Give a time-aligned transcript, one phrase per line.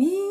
[0.00, 0.29] 見め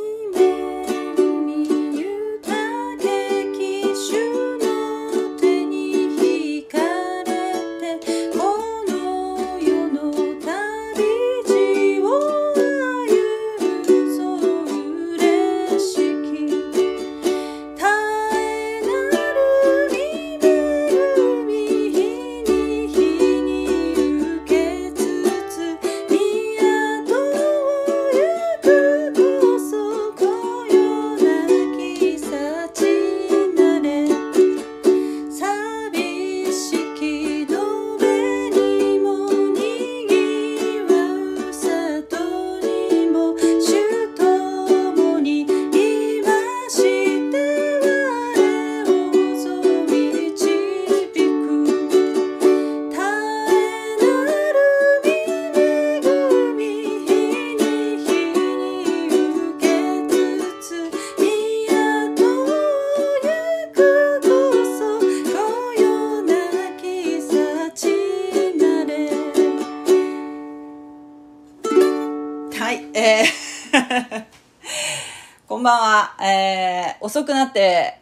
[77.10, 77.98] 遅くなって、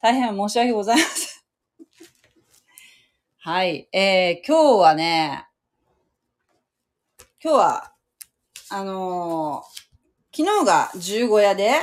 [0.00, 1.44] 大変申し訳ございません。
[3.36, 5.46] はい、えー、今日はね、
[7.38, 7.92] 今日は、
[8.70, 9.84] あのー
[10.34, 11.74] 昨日が十五夜で、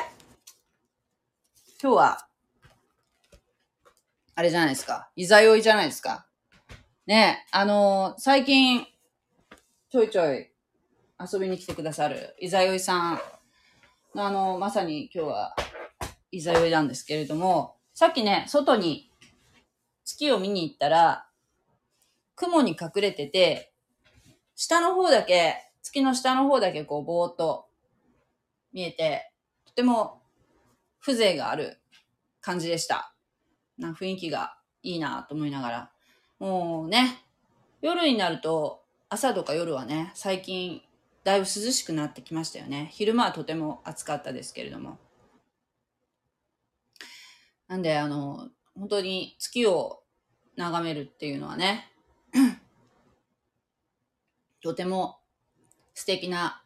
[1.79, 2.27] 今日は、
[4.33, 5.11] あれじゃないですか。
[5.15, 6.25] いざよいじゃないですか。
[7.05, 8.87] ねあのー最近、
[9.91, 10.49] ちょいちょい
[11.19, 13.21] 遊びに来てくださるいざよいさん
[14.15, 15.55] のあの、まさに今日は
[16.31, 19.11] いざよいなんですけれども、さっきね、外に
[20.05, 21.27] 月を見に行ったら、
[22.35, 23.73] 雲に隠れてて、
[24.55, 27.67] 下の方だけ、月の下の方だけこうぼーっと
[28.73, 29.31] 見えて、
[29.65, 30.21] とても
[31.01, 31.79] 風情がある
[32.39, 33.13] 感じでした。
[33.77, 35.91] な雰囲気がいいなと思いながら。
[36.39, 37.23] もうね、
[37.81, 40.81] 夜になると、朝とか夜はね、最近
[41.23, 42.89] だいぶ涼しくなってきましたよね。
[42.91, 44.97] 昼間はとても暑かったですけれども。
[47.71, 50.03] なんで、あの、本当に月を
[50.57, 51.89] 眺めるっていうのはね、
[54.61, 55.19] とても
[55.93, 56.65] 素敵な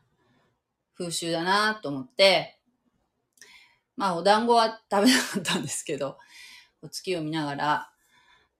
[0.97, 2.57] 風習だなと思って、
[3.95, 6.17] まあお団子は食べなかったんですけど、
[6.81, 7.91] お月を見ながら、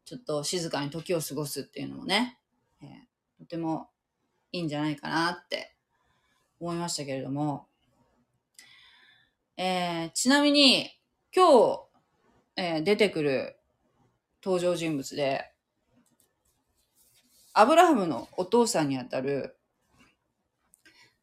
[0.06, 2.38] ちょっと静かに時を過ごすっていうのもね、
[2.80, 3.90] えーとても
[4.52, 5.74] いいんじゃないかなって
[6.60, 7.66] 思いましたけれども、
[9.58, 10.92] えーちなみに
[11.36, 11.85] 今日、
[12.58, 13.58] えー出てくる
[14.44, 15.52] 登場人物で、
[17.54, 19.58] アブラハムのお父さんにあたる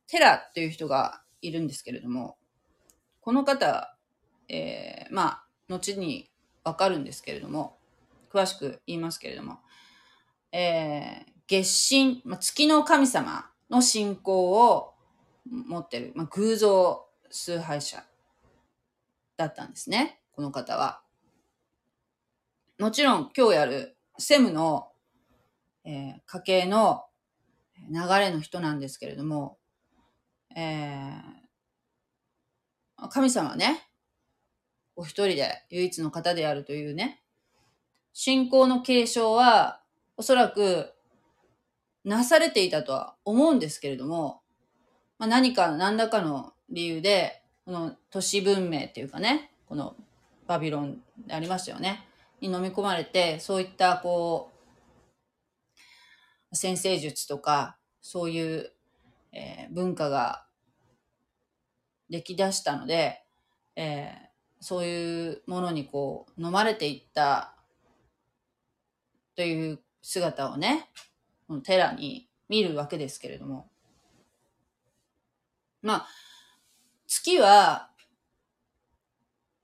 [0.08, 2.36] テラっていう人がいるんですけれども、
[3.20, 3.96] この方、
[4.48, 6.30] えーまあ、後に
[6.64, 7.78] わかるんですけれども、
[8.32, 9.58] 詳しく言いますけれども、
[10.52, 14.94] えー月神、まあ、月の神様の信仰を
[15.44, 18.04] 持ってる、まあ、偶像崇拝者
[19.36, 21.01] だったんですね、この方は。
[22.82, 24.88] もちろん今日やるセムの、
[25.84, 27.04] えー家系の
[27.88, 29.56] 流れの人なんですけれども、
[30.56, 33.88] えー神様ね、
[34.96, 37.22] お一人で唯一の方であるというね、
[38.12, 39.80] 信仰の継承は
[40.16, 40.92] おそらく
[42.04, 44.40] なされていたとは思うんですけれども、
[45.20, 49.94] まあ、何か何らかの理由で、この都市文明っていうかね、この
[50.48, 52.08] バビロンでありましたよね、
[52.42, 54.50] に飲み込まれて、そういったこ
[56.50, 58.72] う、先生術とか、そういう、
[59.32, 60.44] えー文化が
[62.10, 63.22] 出来出したので、
[63.76, 64.32] えー
[64.64, 67.56] そういうものにこう、飲まれていった
[69.34, 70.88] という姿をね、
[71.48, 73.68] このテラに見るわけですけれども。
[75.80, 76.08] まあ、
[77.06, 77.90] 月は、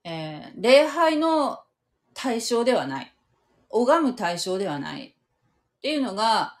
[0.03, 1.59] えー礼拝の
[2.21, 3.13] 対象ではない。
[3.69, 5.15] 拝む対象ではない。
[5.77, 6.57] っていうのが、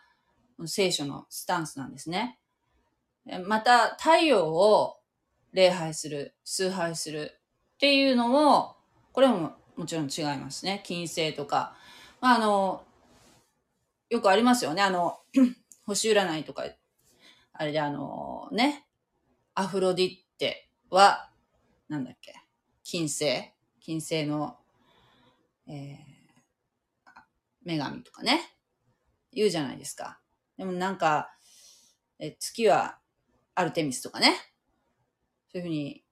[0.65, 2.39] 聖書のスタンスなんですね。
[3.45, 4.99] また、太陽を
[5.51, 7.39] 礼拝する、崇拝する
[7.75, 8.77] っていうのも、
[9.11, 10.81] これももちろん違いますね。
[10.85, 11.75] 金星とか。
[12.21, 12.85] まあ、あの、
[14.09, 14.81] よくありますよね。
[14.81, 15.19] あの、
[15.85, 16.63] 星占いとか、
[17.51, 18.85] あれであの、ね、
[19.55, 21.29] アフロディッテは、
[21.89, 22.33] なんだっけ、
[22.83, 23.51] 金星
[23.81, 24.55] 金星の、
[25.69, 27.09] えー、
[27.63, 28.41] 女神とかね、
[29.31, 30.19] 言うじゃないですか。
[30.57, 31.31] でもなんか、
[32.19, 32.97] え月は
[33.55, 34.33] アルテミスとかね、
[35.51, 36.03] そういうふうに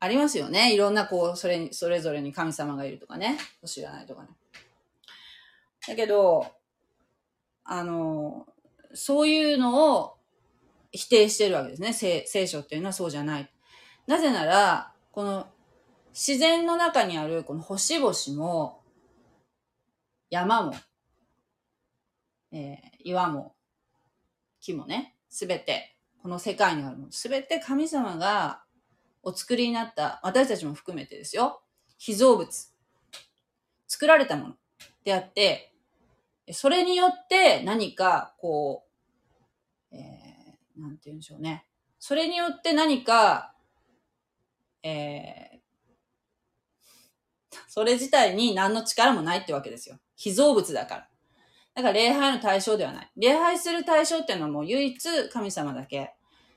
[0.00, 0.74] ありますよね。
[0.74, 3.38] いろんなこう、それに、それぞれに神様がいるとかね。
[3.64, 4.28] 知らないとかね。
[5.86, 6.46] だけど、
[7.64, 8.46] あの、
[8.94, 10.16] そういうのを
[10.90, 11.92] 否定してるわけですね。
[11.92, 13.50] 聖聖書っていうのはそうじゃない。
[14.08, 15.46] なぜなら、この
[16.12, 18.82] 自然の中にあるこの星々も、
[20.30, 20.74] 山も、
[22.52, 23.54] えー、岩も、
[24.60, 28.62] 木もね、すべて、この世界にあるもの、すべて神様が
[29.22, 31.62] お作りになった、私たちも含めてですよ、
[31.98, 32.48] 被造物、
[33.88, 34.54] 作られたもの。
[35.04, 35.72] であって、
[36.52, 38.84] それによって何か、こ
[39.90, 41.66] う、えー、なんて言うんでしょうね。
[41.98, 43.54] それによって何か、
[44.82, 45.51] えー、
[47.68, 49.98] それ自体に何の力もないってわけですよ。
[50.16, 51.08] 被造物だから。
[51.74, 53.10] だから礼拝の対象ではない。
[53.16, 56.14] 礼拝する対象っていうのはもう唯一神様だけ。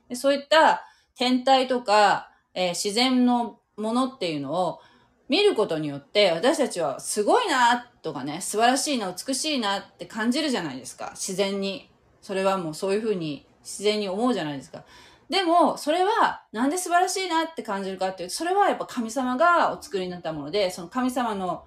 [0.10, 4.80] でそういった天体とか、えー、自然のものっていうのを
[5.28, 11.12] 見ることによって私たちはすごいなとかね、素晴らしいな、美しいなって感じるじゃないですか。
[11.16, 11.90] 自然に。
[12.22, 14.84] それはもうそういうふうに自然に思うじゃないですか。
[15.30, 21.66] でも、それはなんで素晴らしいなって感じるかっていうと、それはやっぱ神様がお作りになったもので、その神様の、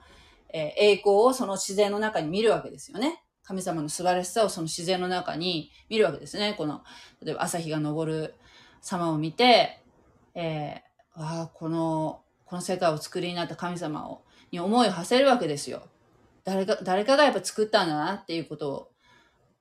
[0.51, 3.23] え栄光をその自然の中に見るわけですよね。
[3.43, 6.55] 神様の素晴らしさをその自然の中に見るわけですね。
[6.57, 6.83] この、
[7.23, 8.35] 例えば朝日が昇る
[8.81, 9.83] 様を見て、
[10.35, 14.23] えー、わあ、この、この世界を作りになった神様を、
[14.53, 15.83] に思いを馳せるわけですよ。
[16.45, 18.91] 誰か、誰かがやっぱ作ったんだなっていうことを、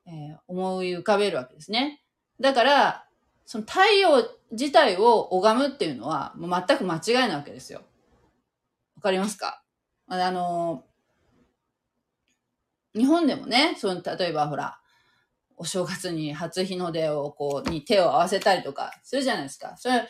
[0.05, 2.03] えー、思い浮かべるわけですね。
[2.39, 3.06] だから、
[3.47, 7.81] その太陽自体を拝むっていうのは、もう全く間違いなわけですよ。
[8.97, 9.63] わかりますか？
[10.07, 10.83] あの、
[12.94, 14.79] 日本でもね、その、例えばほら、
[15.55, 19.75] お正月に初日の出をこう、に手を合わせたりとかするじゃないですか。
[19.77, 20.07] それ、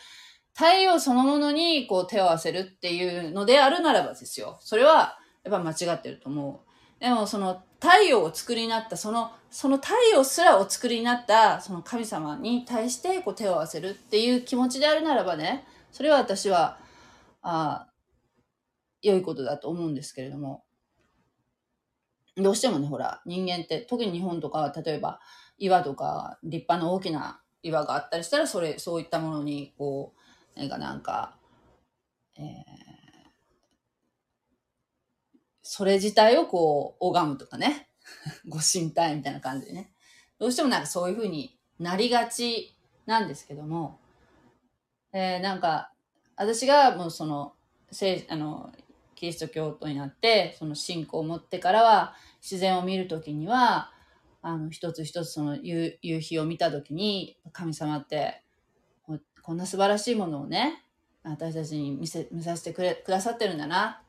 [0.52, 4.58] 太陽そのものにこう手を合わせるっていうのであるならばですよ。
[4.60, 6.67] それはやっぱ間違ってると思う。
[7.00, 16.78] でもその太陽を作りになった、その、その太陽すらお作りになったその神様に対してこう手を合わせるっていう気持ちであるならばね、それは私は、
[17.42, 17.86] あ
[19.02, 20.64] 良いことだと思うんですけれども。
[22.36, 25.20] どうしてもね、ほら、人間って、特に日本とかは、例えば、
[25.58, 31.36] 岩とか、立派な大きな岩があったりしたら、それ、そういったものに、こう、何かなんか、
[32.36, 32.44] えー、
[35.70, 37.90] それ自体をこう、拝むとかね。
[38.48, 39.92] ご神体みたいな感じでね。
[40.38, 42.74] どうしてもなんかそういう風になりがち
[43.04, 43.98] なんですけども、
[45.12, 45.92] えー、なんか、
[46.36, 47.52] 私がもうその、
[47.90, 48.72] せあの、
[49.14, 53.92] キリスト教徒になって、その信仰を持ってからは、自然を見るときには、
[54.40, 58.42] あの、一つ一つその夕夕日を見たときに、神様って
[59.42, 60.82] こんな素晴らしいものをね、
[61.24, 64.02] 私たちに見せ、見させてくれ、くださってるんだな。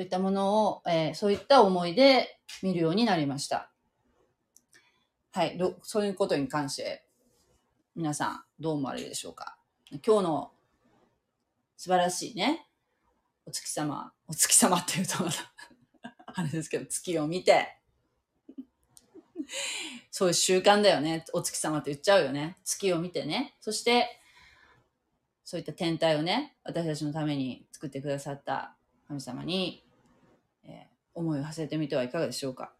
[0.00, 3.70] そういったものを、えー、そういった思いで見るようになりました。
[5.30, 5.60] はい。
[5.82, 7.04] そういうことに関して、
[7.94, 9.58] 皆さんどう思われるでしょうか？
[9.90, 10.52] 今日の
[11.76, 12.66] 素晴らしいね、
[13.44, 15.52] お月様、お月様って言うとまた
[16.34, 17.76] あれですけど、月を見て、
[20.10, 21.26] そういう習慣だよね。
[21.34, 22.56] お月様って言っちゃうよね。
[22.64, 23.54] 月を見てね。
[23.60, 24.18] そして、
[25.44, 28.74] そういった天体をね、私たちのために作ってくださった
[29.06, 29.84] 神様に、
[31.20, 32.72] 思いを馳せてみてはいかがでしょうか。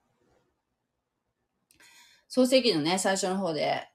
[2.29, 3.89] 創世記のね、最初の方で、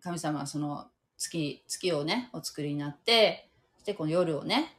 [0.00, 4.76] 神様はその月、月をね、お作りになって、そしてこの夜をね、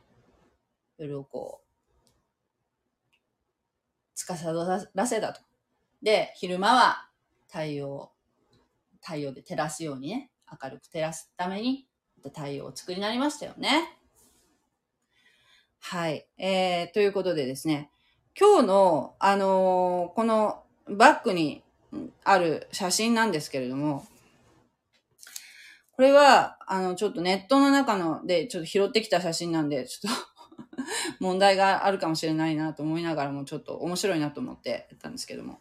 [0.98, 1.70] 夜をこう、
[4.16, 4.36] 司
[4.94, 5.42] らせたと。
[6.02, 7.10] で、昼間は
[7.48, 8.12] 太陽、
[9.02, 11.88] 太陽で照らすようにね、明るく照らすために、
[12.22, 13.98] 太陽を作りになりましたよね。
[15.80, 16.28] はい。
[16.38, 17.90] えー、ということでですね、
[18.40, 21.62] 今日の、あのー、このバッグに
[22.24, 24.06] ある写真なんですけれども、
[25.92, 30.18] これは、あの、ちょっとネットの中ので、ちょっと拾ってきた写真なんで、ちょっと
[31.20, 35.60] 問題があるかもしれないなと思いながらも、ちょっと面白いなと思ってやったんですけども。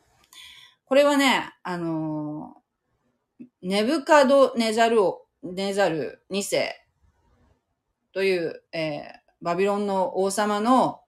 [0.85, 6.81] これはね、あのー、ネブカドネザルを、ネザル2世
[8.13, 9.03] という、えー、
[9.43, 11.01] バビロンの王様の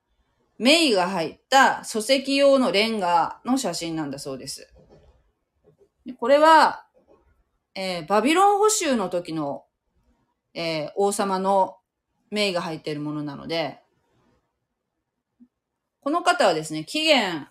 [0.60, 4.70] メイが入った礎石用のレンガの写真なんだそうです。
[6.18, 6.84] これは、
[7.74, 9.64] えー、バビロン捕囚の時の、
[10.52, 11.78] えー、王様の
[12.30, 13.80] 名が入っているものなので、
[16.02, 17.48] この方はですね、紀元、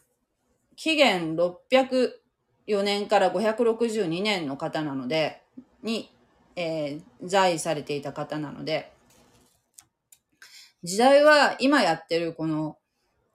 [0.75, 5.41] 紀元604年から562年の方なので、
[5.81, 6.11] に、
[6.55, 8.91] えー、在位されていた方なので、
[10.83, 12.77] 時代は今やってるこの、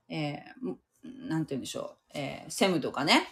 [0.09, 3.29] えー、なんて言うんでしょう、えー、セムとかね、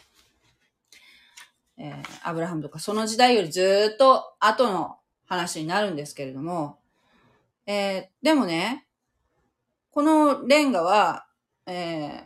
[1.79, 6.79] えー、アブラハムとか、その時代よりずっと後の話になるんですけれども、
[7.67, 8.87] えー、でもね、
[9.91, 11.26] このレンガは、
[11.67, 12.23] えー、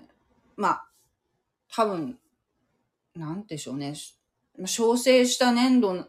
[0.57, 0.88] まあ、
[1.75, 2.19] 多分、
[3.15, 3.95] なんでしょうね、
[4.67, 6.07] 焼成した粘土、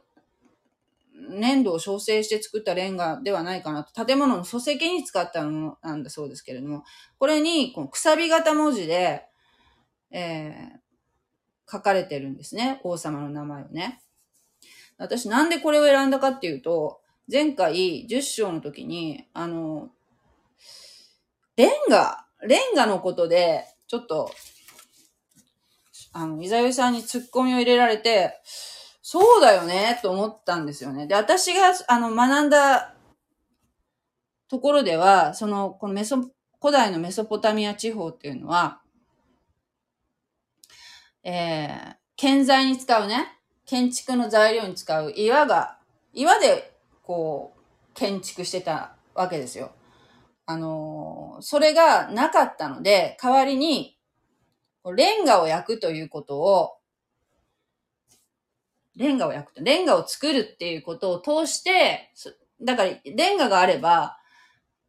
[1.29, 4.05] 粘土を焼成して作ったレンガではないかなと。
[4.05, 6.83] 建物の礎石に使ったものなんだそうですけれども、
[7.19, 9.25] これに、このくさび型文字で、
[10.12, 12.79] えー、書かれてるんですね。
[12.83, 14.01] 王様の名前をね。
[14.97, 19.89] 私なんでこれを選んだかっていうと、前回10章の時に、あの、
[21.55, 24.31] レンガ、レンガのことで、ちょっと、
[26.13, 28.39] あの、伊沢よさんにツッコミを入れられて、
[29.10, 31.08] そうだよね、と思ったんですよね。
[31.08, 32.94] で、私が、あの、学んだ
[34.50, 36.18] ところでは、その、このメソ、
[36.62, 38.82] 古代のメソポタミア地方っていうのは、
[41.24, 45.78] えー、建材に使うね、建築の材料に使う岩が、
[46.12, 49.72] 岩で、こう、建築してたわけですよ。
[50.46, 53.98] あのー、それがなかったので、代わりに、
[54.98, 56.76] レンガを焼くということを、
[58.98, 62.12] レンガを焼くと、レンガを作るっていうことを通して、
[62.62, 64.18] だから、レンガがあれば、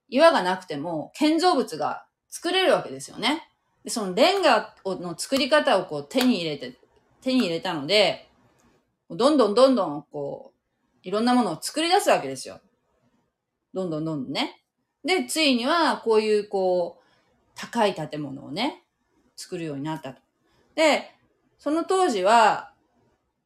[0.08, 3.48] 岩がなくても建造物が作れるわけですよね。
[3.84, 6.78] で、そのレンガの作り方をこう手に入れて、
[7.20, 8.28] 手に入れたので、
[9.10, 10.58] どんどんどんどんこう、
[11.02, 12.60] いろんなものを作り出すわけですよ。
[13.74, 14.62] どんどんどんどんね。
[15.04, 17.04] で、ついにはこういうこう、
[17.54, 18.84] 高い建物をね、
[19.36, 20.22] 作るようになったと。
[20.74, 21.14] で、
[21.58, 22.67] その当時は、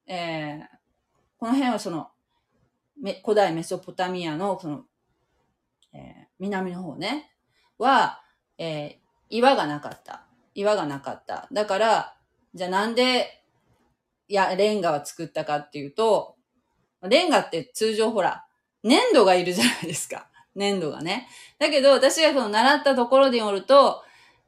[0.06, 0.66] えー、
[1.38, 2.08] この辺はその、
[3.24, 4.84] 古代メソポタミアのその、
[5.92, 7.32] えー、南の方ね、
[7.78, 8.20] は、
[8.58, 8.96] えー、
[9.30, 10.26] 岩がなかった。
[10.54, 11.48] 岩がなかった。
[11.52, 12.16] だから、
[12.54, 13.42] じゃあなんで、
[14.28, 16.36] いや、レンガは作ったかっていうと、
[17.02, 18.46] レンガって通常ほら、
[18.82, 20.28] 粘土がいるじゃないですか。
[20.54, 21.28] 粘土がね。
[21.58, 24.02] だけど、私がその習ったところでよると、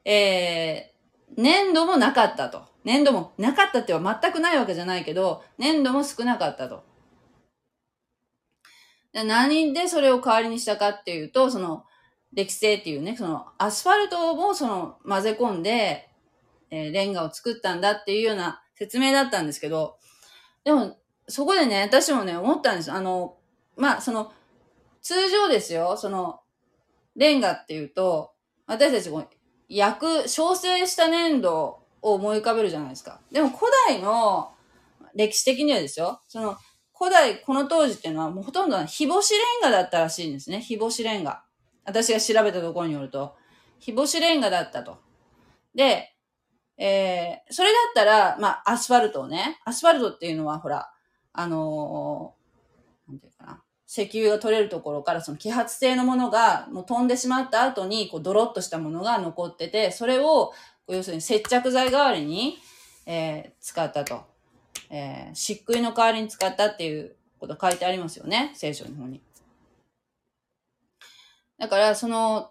[0.05, 2.74] えー、粘土もなかったと。
[2.85, 6.85] 粘土もなかったっては全くないわけじゃないけど、粘土も少なかったと。
[9.13, 11.85] 何でそれを代わりにしたかっていうと、その、
[12.35, 16.11] 歴性っていうね、そのアスファルトをその混ぜ込んで、
[16.71, 19.99] えー、レンガを作ったんだっていうような説明だったんですけど、
[20.65, 20.99] でも、
[21.29, 22.93] そこでね、私もね、思ったんです。
[22.93, 23.37] あの、
[23.77, 24.33] まあ、その、
[25.01, 26.41] 通常ですよ、その、
[27.15, 28.33] レンガっていうと、
[28.67, 29.29] 私たちこう、
[29.69, 33.19] 焼く、焼成した粘土を思い浮かべるじゃないですか。
[33.33, 34.53] でも古代の
[35.15, 36.57] 歴史的にはですよ、その、
[36.97, 40.61] 古代、この当時っていうのはもうほとんど日干しレンガだったらしいんですね。
[40.61, 41.45] 日干しレンガ。
[41.85, 43.35] 私が調べたところによると、
[43.79, 44.99] 日干しレンガだったと。
[45.75, 46.15] で、
[46.77, 50.91] えー、それだったら、まあ、アスファルトをね、アスファルトっていうのは、ほら、
[51.33, 60.53] あのー、なんていうかな、石油が取れるところからその揮発性のものがもう飛んでしまった後に、こう、ドロッとしたものが残ってて、それを、
[60.89, 62.59] 要するに接着剤代わりに、
[63.07, 64.35] えー、使ったと。
[64.91, 69.21] えー、漆喰の代わりに使ったっていうこと書いてありますよね、聖書の方に。
[71.59, 72.51] だから、その、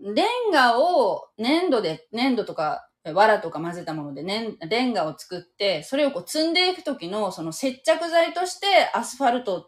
[0.00, 9.66] レンガを粘土で、粘土とか、藁とか混ぜたもので、ね、レンガを作って、それをこう積んでいくときの、その接着剤としてアスファルトを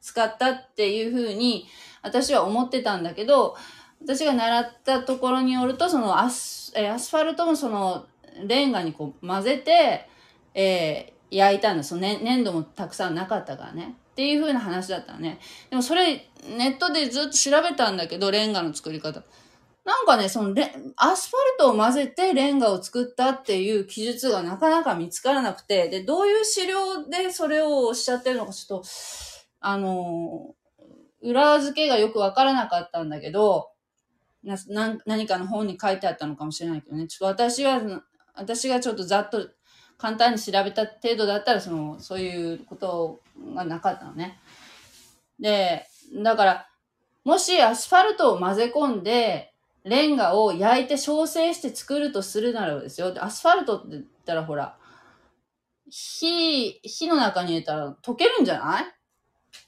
[0.00, 1.66] 使ったっていうふうに、
[2.02, 3.56] 私は思ってたんだけど、
[4.02, 8.06] 私が習ったところによると、そのアス、えアスファルトもその、
[8.46, 10.08] レンガにこう混ぜて、
[10.54, 11.90] えー、焼いたんです。
[11.90, 13.96] その、ね、粘土もたくさんなかったからね。
[14.12, 15.38] っていう風な話だったのね。
[15.70, 19.22] でもそれ、ネットでずっと調べたんだけど、レンガの作り方。
[19.84, 28.88] なんかね、そのレ、アスファルトを混ぜてレンガを作ったっていう記述がなかなか見つからなくて、で、どういう資料でそれをおっしゃってるのかちょっと、
[29.60, 30.54] あの
[31.20, 33.70] 裏付けがよくわからなかったんだけど、
[34.42, 37.06] な、な、何かの本に書いてあったのかもしれないけどね。
[37.06, 37.80] ちょっと私は、
[38.34, 39.48] 私がちょっとざっと
[39.96, 43.20] 簡単に調べた程度だったら、その、そういうこと
[43.54, 44.38] がなかったのね。
[45.40, 45.86] で、
[46.22, 46.68] だから、
[47.24, 49.52] もしアスファルトを混ぜ込んで、
[49.84, 53.14] レンガを焼いて焼成して作るとするならですよ。
[53.18, 54.76] アスファルトって言ったらほら、
[55.90, 58.84] 火、火の中に入れたら溶けるんじゃない？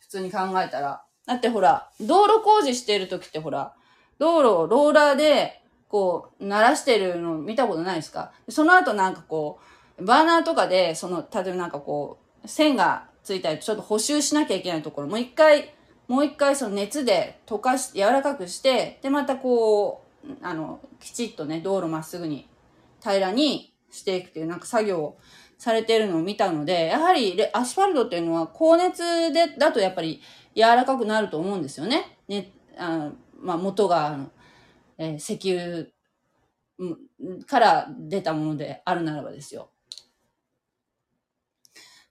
[0.01, 1.05] 普通に考えたら。
[1.27, 3.75] だってほら、道路工事してる時ってほら、
[4.21, 8.31] 道路をローラーで、こう、鳴らしてるの見たことないですか？
[8.49, 9.59] その後なんかこ
[9.99, 15.75] う、バーナーとかで、その、例えばなんかこう、線がついたり、ちょっと補修しなきゃいけないところ、もう一回、
[16.07, 22.47] もう一回その熱で溶かし、柔らかくして、で、またこう、あの、きちっとね、道路まっすぐに、
[23.03, 25.19] 平らにしていくっていう、なんか作業を
[25.59, 30.21] されてるのを見たので、やはりアスファルトっていうのは高熱で、だとやっぱり
[30.55, 32.19] 柔らかくなると思うんですよね。
[32.29, 34.31] ね、あまあ、元が、
[34.99, 35.87] えー、石油
[37.47, 39.71] から出たものであるならばですよ。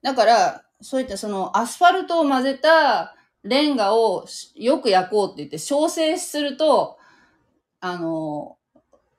[0.01, 6.98] だから、そういったそのアスファルトを混ぜたレンガをよく焼こうって言って焼成すると、
[7.79, 8.57] あの、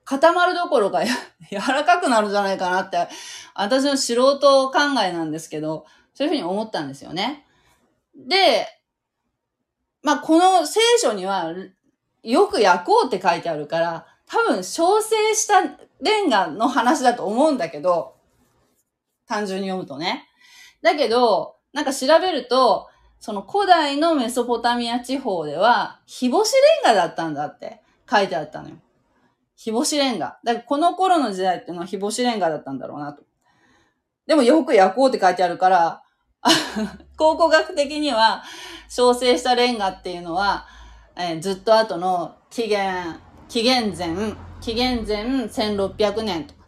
[0.03, 1.03] 固まるどころか
[1.49, 3.07] 柔らかくなるじゃないかなって、
[3.53, 7.45] 私の素人考えなんですけど、そういうふうに思ったんですよね。
[8.15, 8.67] で、
[10.01, 11.53] まあ、この聖書には、
[12.23, 15.61] よく焼こうって書いてあるから、多分、焼成した
[16.01, 18.15] レンガの話だと思うんだけど、
[19.27, 20.27] 単純に読むとね。
[20.81, 22.87] だけど、なんか調べると、
[23.19, 26.53] その古代のメソポタミア地方では、日干し
[26.85, 28.75] レンガだったんだって書いてあったのよ。
[29.55, 30.39] 日干しレンガ。
[30.43, 33.23] だからこの頃の時代っていうのは日干しレンガだったんだろうなと。
[34.25, 36.03] でもよく焼こうって書いてあるから、
[37.17, 38.43] 考古学的には、
[38.89, 40.65] 焼成したレンガっていうのは、
[41.17, 46.61] えー、ずっと後の紀元、紀元前、紀元前1600年とか、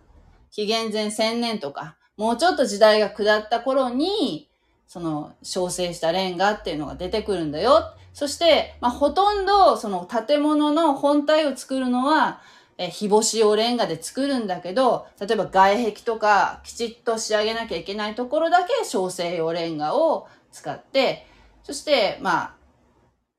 [0.51, 4.49] 紀元前1000年とか、もうちょっと時代が下った頃に、
[4.87, 7.93] その、焼成したレンガっていうのが出てくるんだよ。
[8.13, 12.41] そして、まあ、ほとんど、その建物の本体を作るのは、
[12.77, 21.27] え、日干し用レンガで作るんだけど、例えば外壁とかきちっと仕上げなきゃいけないところだけ焼成用レンガを使って、
[21.63, 22.55] そして、まあ、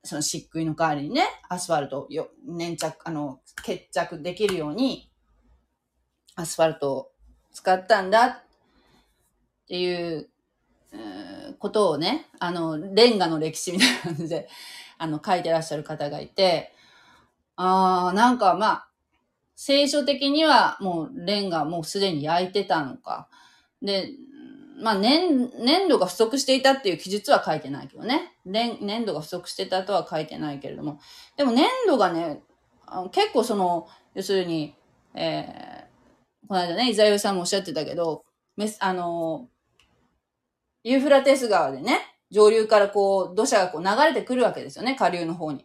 [0.04, 5.10] その漆喰の代わりにね、アスファルトをよ粘着、あの、決着できるように、
[6.36, 7.12] アスファルトを
[7.52, 8.36] 使ったんだっ
[9.66, 10.28] ていう、
[11.58, 14.48] ことをね、あの、レンガの歴史みたいな感じで、
[14.98, 16.74] あの、書いてらっしゃる方がいて、
[17.56, 18.88] ああ、なんかまあ、
[19.56, 23.28] 聖書的にはもうレンガもうすでに焼いてたのか。
[23.80, 24.10] で、
[24.76, 28.32] まあ、粘、粘土が不足していたっていう記述は書いてないけどね。
[28.44, 30.98] 粘土が不足してたとは書いてないけれども。
[31.36, 32.42] でも粘土がね、
[33.12, 34.74] 結構その、要するに、
[35.14, 38.24] えー、この間ね、イザヨさんもおっしゃってたけど、
[38.56, 39.48] メス、あの、
[40.82, 45.64] ユーフラテス川でね、上流からこう、土砂がこう流れてくるわけですよね、下流の方に。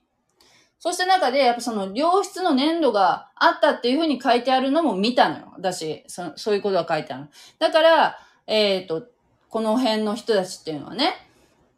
[0.80, 5.56] そうした中で、やっぱその良質の粘土があったっていうふうに書いてあるのも見たのよ。
[5.60, 7.28] だし、そそういうことが書いてある。
[7.60, 8.18] だから、
[8.50, 9.08] えっ、ー、と、
[9.50, 11.14] この辺の人たちっていうのはね、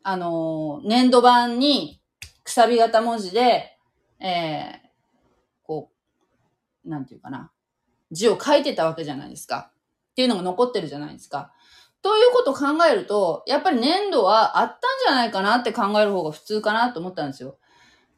[0.04, 2.02] あのー、粘土板に
[2.44, 3.78] くさび型文字で、
[4.20, 4.88] えー、
[5.64, 5.92] こ
[6.86, 7.52] う、なんていうかな、
[8.12, 9.72] 字を書いてたわけじゃないですか。
[10.12, 11.52] っていうのが残ってるじゃないですか。
[12.02, 17.58] ということを考えると、やっぱり粘土はあったんじゃないかなって考える方が普通かなと思ったんですよ。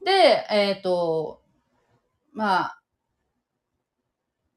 [0.06, 1.42] で、えっ、ー、と、
[2.34, 2.80] まあ、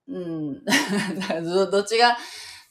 [0.06, 0.64] うん、
[1.44, 2.16] どどっちが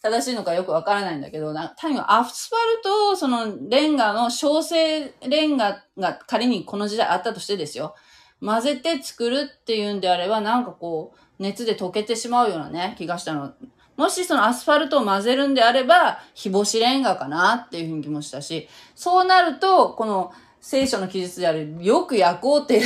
[0.05, 7.95] 正しいのかよくわからないんだけど、な単にアスファルト、そのレンガの小生レンガが仮にこの時代あったとしてですよ。
[8.39, 13.53] 混ぜて作るっていうんであれば、なんかこう、熱で溶けてしまうようなね、気がしたの。
[13.97, 22.85] もしそのアスファルトを混ぜるんであれば、日干しレンガかなっていうふうに気もしたし、そうなると、この聖書の記述である、よく焼こうっていう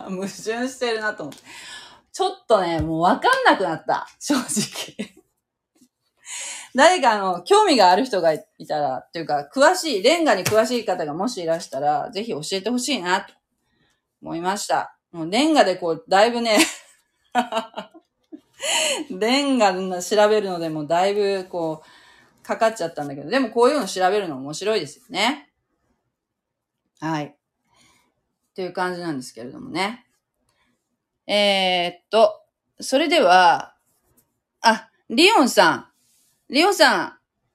[0.00, 1.44] のが矛盾してるなと思って。
[2.12, 4.08] ちょっとね、もうわかんなくなった。
[4.18, 5.25] 正直。
[6.76, 13.32] 誰かあの、興味がある人がいたら、っていうか、詳しい、レンガに詳しい方がもしいらしたら、ぜひ教えてほしいな、と
[14.20, 14.94] 思いました。
[15.10, 16.58] もうレンガでこう、だいぶね
[19.10, 25.50] レンガの調べるのでもだいぶこう、かかっちゃったんだけど、でもこういうの調べるの面白いですよね。
[27.00, 27.24] はい。
[27.24, 27.34] っ
[28.54, 30.04] ていう感じなんですけれどもね。
[31.26, 32.42] えー、っと、
[32.80, 33.74] それでは、
[34.60, 35.95] あ、リオンさん。
[36.48, 37.12] リオンさん。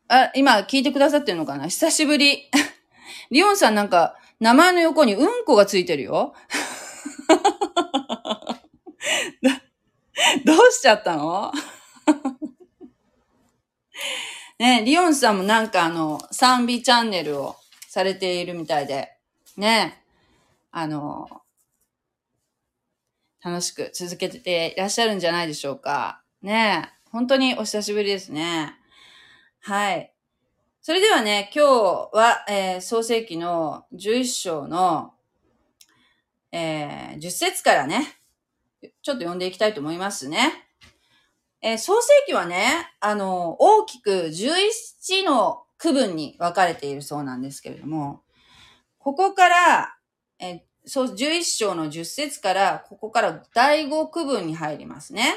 [0.09, 1.67] あ、今聞いてくださってるのかな？
[1.67, 2.49] 久しぶり。
[3.31, 6.33] リオンさんなんか、名前の横にうんこがついてるよ。
[10.45, 11.53] どうしちゃったの？
[14.59, 17.55] ねリオンさんもなんかあの、賛美チャンネルを
[17.87, 19.15] されているみたいで、
[19.55, 20.03] ね、
[20.71, 21.29] あの、
[23.41, 26.21] 楽しく続けていらっしゃるんじゃないでしょうか。
[26.41, 28.77] ね本当にお久しぶりですね。
[29.63, 30.11] はい。
[30.81, 35.13] それではね、今日は、えー、創世記の11章の、
[36.51, 38.17] えー、10節からね、
[38.81, 40.65] ちょっと読んでいきたいと思いますね。
[41.61, 48.23] えー、創世記はね、あの、大きく11の区分に分かれているそうなんですけれども、
[48.97, 49.95] ここから、
[50.39, 55.35] えそう、11章の10節から、ここから第5区分に入りますね。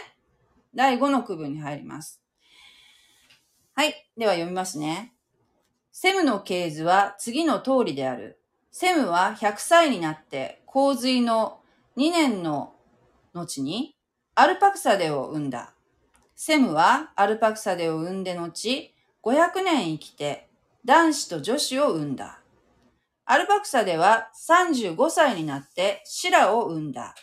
[0.74, 2.23] 第5の区分に入ります。
[3.76, 4.08] はい。
[4.16, 5.14] では読みますね。
[5.90, 8.38] セムの系図は次の通りである。
[8.70, 11.58] セムは100歳になって洪水の
[11.96, 12.72] 2年の
[13.32, 13.96] 後に
[14.36, 15.74] アルパクサデを生んだ。
[16.36, 20.46] セムはアルパクサデを生んで後、500年生きて
[20.84, 22.38] 男子と女子を生んだ。
[23.24, 27.16] アルパクサデは35歳になってシラを生んだ。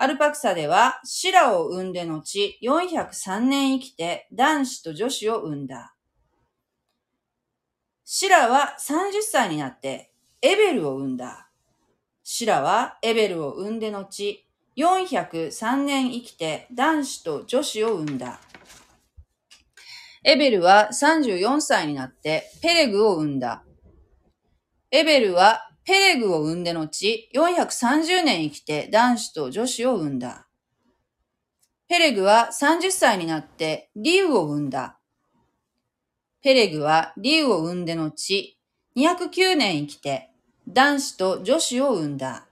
[0.00, 5.96] アルパクサデはシラを生んで後403年生きて男子と女子を生んだ。
[8.04, 11.50] シラは30歳になってエベルを生んだ。
[12.22, 14.44] シラはエベルを生んで後
[14.76, 18.38] 403年生きて男子と女子を生んだ。
[20.22, 23.64] エベルは34歳になってペレグを生んだ。
[24.92, 30.46] エベルはペレグを生んで後、430年生きて男子と女子を生んだ。
[31.88, 34.98] ペレグは30歳になってリウを生んだ。
[36.42, 38.58] ペレグはリウを生んで後、
[38.98, 40.28] 209年生きて
[40.68, 42.44] 男子と女子を生んだ。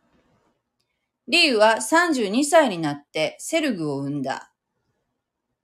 [1.28, 4.50] リウは32歳になってセルグを生んだ。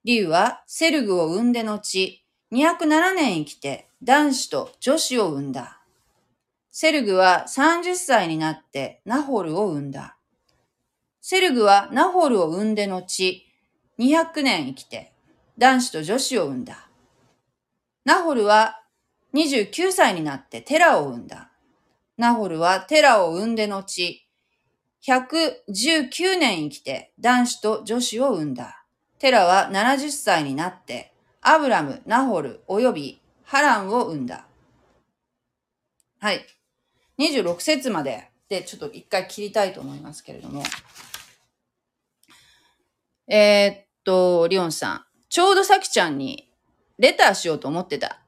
[0.05, 5.82] リウはセルグを生んで後、207年生きて男子と女子を生んだ。
[6.75, 10.17] セルグは30歳になってナホルを生んだ。
[11.21, 13.47] セルグはナホルを生んで後、
[13.99, 15.13] 200年生きて
[15.59, 16.89] 男子と女子を生んだ。
[18.07, 18.81] ナホルは
[19.35, 21.51] 29歳になってテラを生んだ。
[22.17, 24.27] ナホルはテラを生んで後、
[25.07, 28.83] 119年生きて男子と女子を生んだ。
[29.19, 34.47] テラは70歳になってアブラム、ナホル及びハランを生んだ。
[36.19, 36.47] はい。
[37.19, 40.63] 26節まででちょっと一回切りたいと思いますけれども。
[43.29, 45.05] えー、っと、リオンさん。
[45.29, 46.51] ちょうどさきちゃんに
[46.99, 48.21] レターしようと思ってた。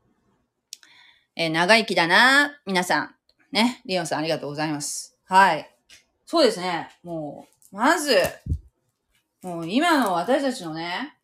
[1.37, 3.15] えー、長生きだな皆さん。
[3.53, 3.83] ね。
[3.85, 5.17] リオンさんありがとうございます。
[5.25, 5.71] はい。
[6.25, 6.89] そうですね。
[7.03, 8.17] もう、まず、
[9.43, 11.19] もう今の私たちのね、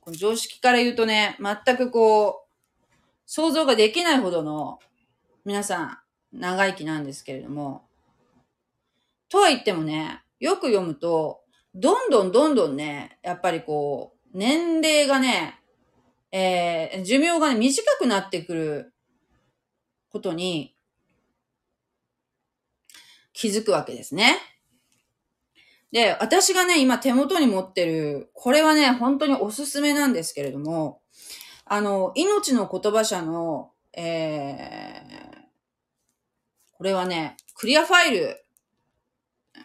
[0.00, 2.48] この常識から言うとね、全くこう、
[3.26, 4.78] 想像ができないほどの
[5.44, 5.98] 皆さん、
[6.36, 7.86] 長生きなんですけれども、
[9.28, 11.40] とは言ってもね、よく読むと、
[11.74, 15.60] どんどんどんどんね、やっぱりこう、年齢がね、
[16.32, 18.94] えー、寿命がね、短くなってくる
[20.10, 20.76] ことに
[23.32, 24.38] 気づくわけですね。
[25.92, 31.00] で、私がね、今手元に持ってる、これはね、本当におすすめなんですけれども、
[31.64, 35.02] あの、命の言葉社の、え、
[36.76, 38.44] これはね、クリアファイル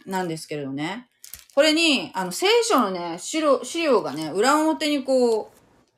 [0.05, 1.09] なんですけれどね。
[1.53, 5.57] これに、あの、聖書のね、資料、資料がね、裏表にこう、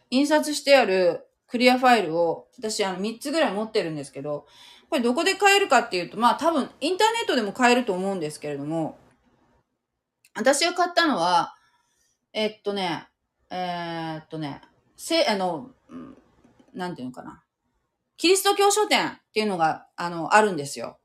[0.09, 4.47] 印刷してあるクリアファイルを、私、あの、3つぐらい持ってるんですけど、
[4.89, 8.97] これどこで買えるかっていうと、まあ多分、インターネットでも買えると思うんですけれども、
[10.35, 11.55] 私が買ったのは、
[12.33, 13.07] えっとね、
[13.51, 14.61] えー、っとね、
[14.97, 15.69] せ、あの、
[16.73, 17.43] なんていうのかな。
[18.17, 20.97] キリスト教書店っていうのが、あの、あるんですよ。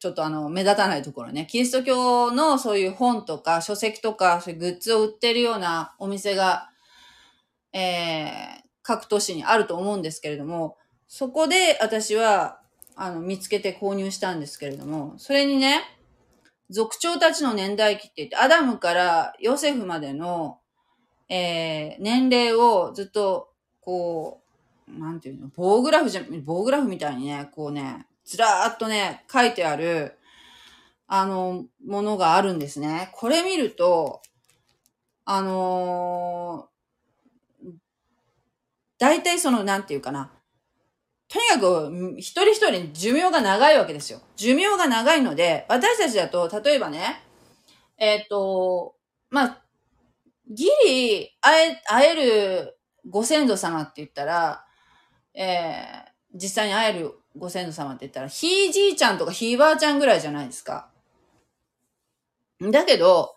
[0.00, 1.46] ちょっとあの、目立たないところね。
[1.46, 6.70] キリスト教のそういう本とか書籍とか、そういうグッズを売ってるようなお店が、
[7.74, 8.30] えー、
[8.82, 12.62] 各都市にあると思うんですけれども、そこで私は、
[12.96, 15.82] あの、見つけて購入したんですけれども、それにね、
[16.70, 20.60] 族長たちの年代記って言って、アダムからヨセフまでの、
[21.28, 23.50] えー、年齢をずっと、
[23.82, 24.40] こ
[24.88, 30.16] う、なんていうの、棒グラフじゃ、棒グラフみたいにね、こうね、ずらーっとね、書いてある、
[31.08, 33.10] あの、ものがあるんですね。
[33.14, 34.22] これ見ると、
[35.24, 37.72] あのー、
[39.00, 40.30] 大体その、なんていうかな。
[41.26, 44.20] とにかく、一人一人寿命が長いわけですよ。
[44.36, 47.24] 寿命が長いので、私たちだと、例えばね、
[47.98, 48.94] えっ、ー、と、
[49.28, 49.62] まあ、
[50.48, 54.64] ギリ、会え、会えるご先祖様って言ったら、
[55.34, 60.90] えー、実際に会えるご先祖様って言ったら、ひいじいちゃんとかひいばあちゃんぐらいじゃないですか。
[62.60, 63.34] だけど、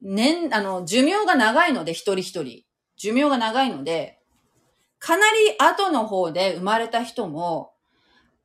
[0.00, 2.64] 年、あの、寿命が長いので、一人一人。
[2.96, 4.18] 寿命が長いので、
[4.98, 7.72] かなり後の方で生まれた人も、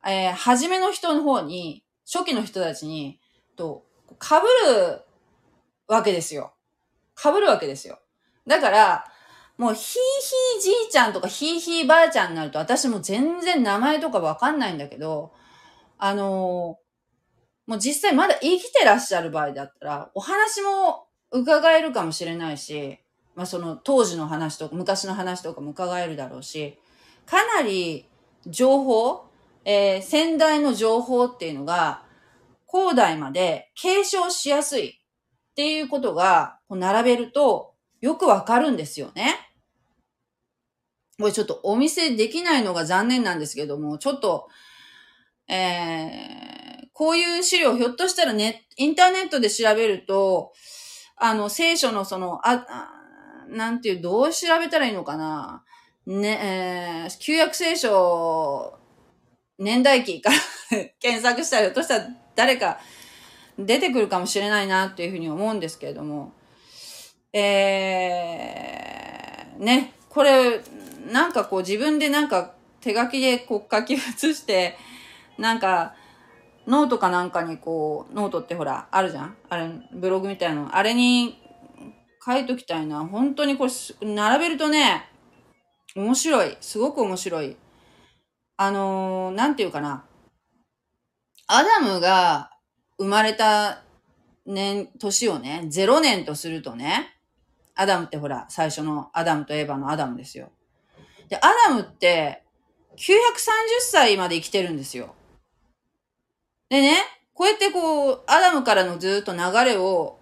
[0.04, 3.20] えー、初めの人の方に、初期の人たちに、
[3.56, 3.84] と、
[4.20, 4.34] 被
[4.70, 5.02] る
[5.88, 6.54] わけですよ。
[7.20, 8.00] 被るわけですよ。
[8.46, 9.04] だから、
[9.58, 9.82] もう、ひい
[10.58, 15.32] ひいじいちゃんとかひいひいばあちゃんになると、私も全然名前とかわかんないんだけど、
[15.98, 16.78] あの
[17.66, 22.98] もう実際まだ生きてらっしゃる場合だったら、お話も伺えるかもしれないし、
[23.34, 26.78] まあその当時の話とか昔の話とかも伺えるだろうし、
[27.26, 28.06] かなり
[28.46, 29.24] 情報、
[29.64, 32.04] えー、先代の情報っていうのが、
[32.66, 37.74] 後代まで継承しやすいっていうことが、並べると
[38.06, 39.34] よくわかるんですよね。
[41.18, 44.48] これちょっとお見せできないのが残念なんですけども、ちょっと、
[45.48, 50.52] えー、こういう資料ひょっとしたらね、インターネットで調べると、
[51.16, 52.64] あの、聖書のその、あ、
[53.48, 55.64] なんていう、どう調べたらいいのかな。
[56.06, 58.78] ね、えー、旧約聖書、
[59.58, 60.36] 年代記から
[61.00, 62.78] 検索したらひょっとしたら誰か
[63.58, 66.35] 出てくるかもしれないなっていうふうに思うんですけれども、
[67.38, 70.62] えー、ね、これ、
[71.12, 74.78] なんかこう自分でなんか手書きでこう書き写して、
[75.36, 75.94] なんか、
[76.66, 79.36] ノートかなんかにこう、ノートってほら、あるじゃん？
[79.50, 80.74] あれ、ブログみたいなの。
[80.74, 81.38] あれに
[82.24, 83.06] 書いときたいな。
[83.06, 85.04] 本当にこれ、並べるとね、
[85.94, 86.56] 面白い。
[86.60, 87.56] すごく面白い。
[88.56, 90.06] あのー、なんていうかな。
[91.48, 92.50] アダムが
[92.98, 93.82] 生まれた
[94.46, 97.12] 年、年をね、0年とするとね、
[97.76, 100.50] アダムってほら、最初のアダムとエヴァのアダムですよ。
[101.28, 102.42] で、アダムって
[102.96, 103.02] 930
[103.80, 105.14] 歳まで生きてるんですよ。
[106.70, 106.96] でね、
[107.34, 110.18] こうやってこう、アダムからのずっと流れを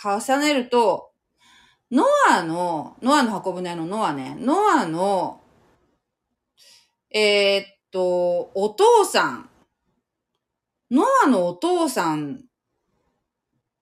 [0.00, 1.10] 重ねると、
[1.90, 5.40] ノアの、ノアの箱舟のノアね、ノアの、
[7.10, 9.50] えー、っと、お父さん、
[10.90, 12.44] ノアのお父さん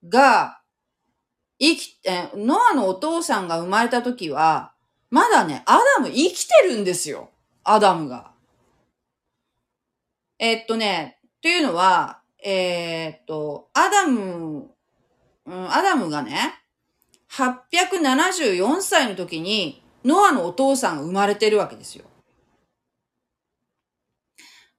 [0.08, 0.61] が、
[1.62, 4.72] 生き、え、ノアのお父さんが生まれた時は、
[5.10, 7.30] まだね、アダム生きてるんですよ。
[7.62, 8.32] アダムが。
[10.40, 14.70] え、っとね、というのは、えー、っと、アダム、
[15.46, 16.64] うん、アダムがね、
[17.30, 22.06] 874歳の時に、ノアのお父さんが生まれてるわけですよ。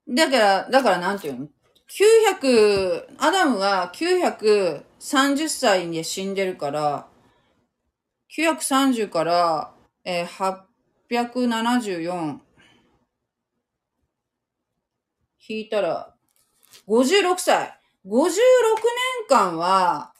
[0.10, 1.48] だから、だからなんていうの？
[1.90, 7.08] ?900、アダムが930歳で死んでるから、
[8.36, 10.66] 930から、えー、
[11.10, 12.40] 874
[15.48, 16.14] 引いたら
[16.88, 17.80] 56歳。
[18.06, 20.14] 56年間は、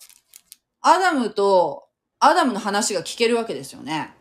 [0.82, 4.14] アダムと、アダムの話が聞けるわけですよね。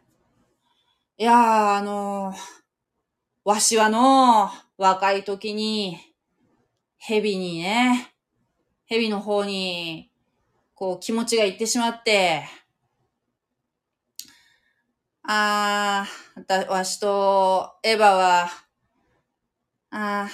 [1.16, 2.36] いやー、あのー、
[3.44, 5.98] わしはの、若い時に、
[7.04, 8.14] 蛇にね、
[8.86, 10.08] 蛇の方に、
[10.72, 12.44] こう気持ちがいってしまって、
[15.24, 18.48] あー、わしとエヴァは、
[19.90, 20.32] あー、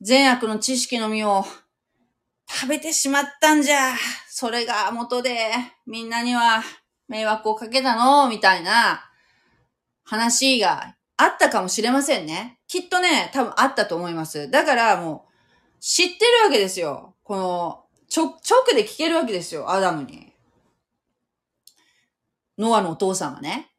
[0.00, 1.44] 善悪の知識の実を
[2.48, 3.94] 食べてしまったんじゃ。
[4.28, 5.52] それが元で
[5.86, 6.64] みんなには
[7.06, 9.08] 迷惑をかけたの、みたいな
[10.02, 12.58] 話があったかもしれませんね。
[12.66, 14.50] きっとね、多分あったと思います。
[14.50, 15.31] だからもう
[15.84, 17.16] 知ってるわけですよ。
[17.24, 20.32] この、ちょ、直で聞けるわけですよ、アダムに。
[22.56, 23.72] ノアのお父さんがね。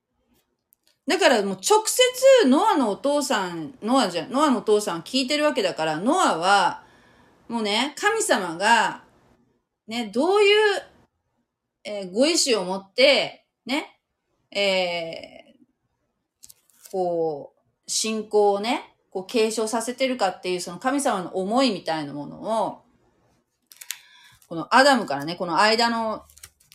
[1.08, 6.84] だからもう直接ノアのお父さん、ノアじゃ、ノアのお父さん聞いてるわけだから、ノアは、
[7.48, 9.06] もうね、神様が、
[9.88, 10.84] ね、どういう、
[11.86, 13.98] えー、ご意志を持って、ね、
[14.52, 22.82] えー、こう、信仰をね、こう継承させてるかっていう、その神様の思いみたいなものを、
[24.50, 26.24] このアダムからね、この間の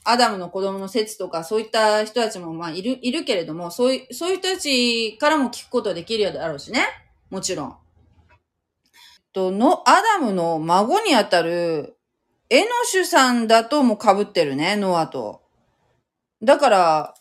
[0.05, 6.87] アダムの子供のセツとか、そういった人たちも、まあ、いる、いるけれども、そういう、そういう人たちからも聞くことできるやろうしね。
[7.29, 7.77] もちろん。
[9.33, 11.98] と、の、アダムの孫にあたる、
[12.48, 15.42] エノシュさんだとも被ってるね、ノアと。
[16.42, 17.14] だから、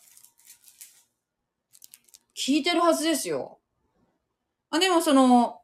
[2.34, 3.57] 聞いてるはずですよ。
[4.70, 5.60] あ、でもその、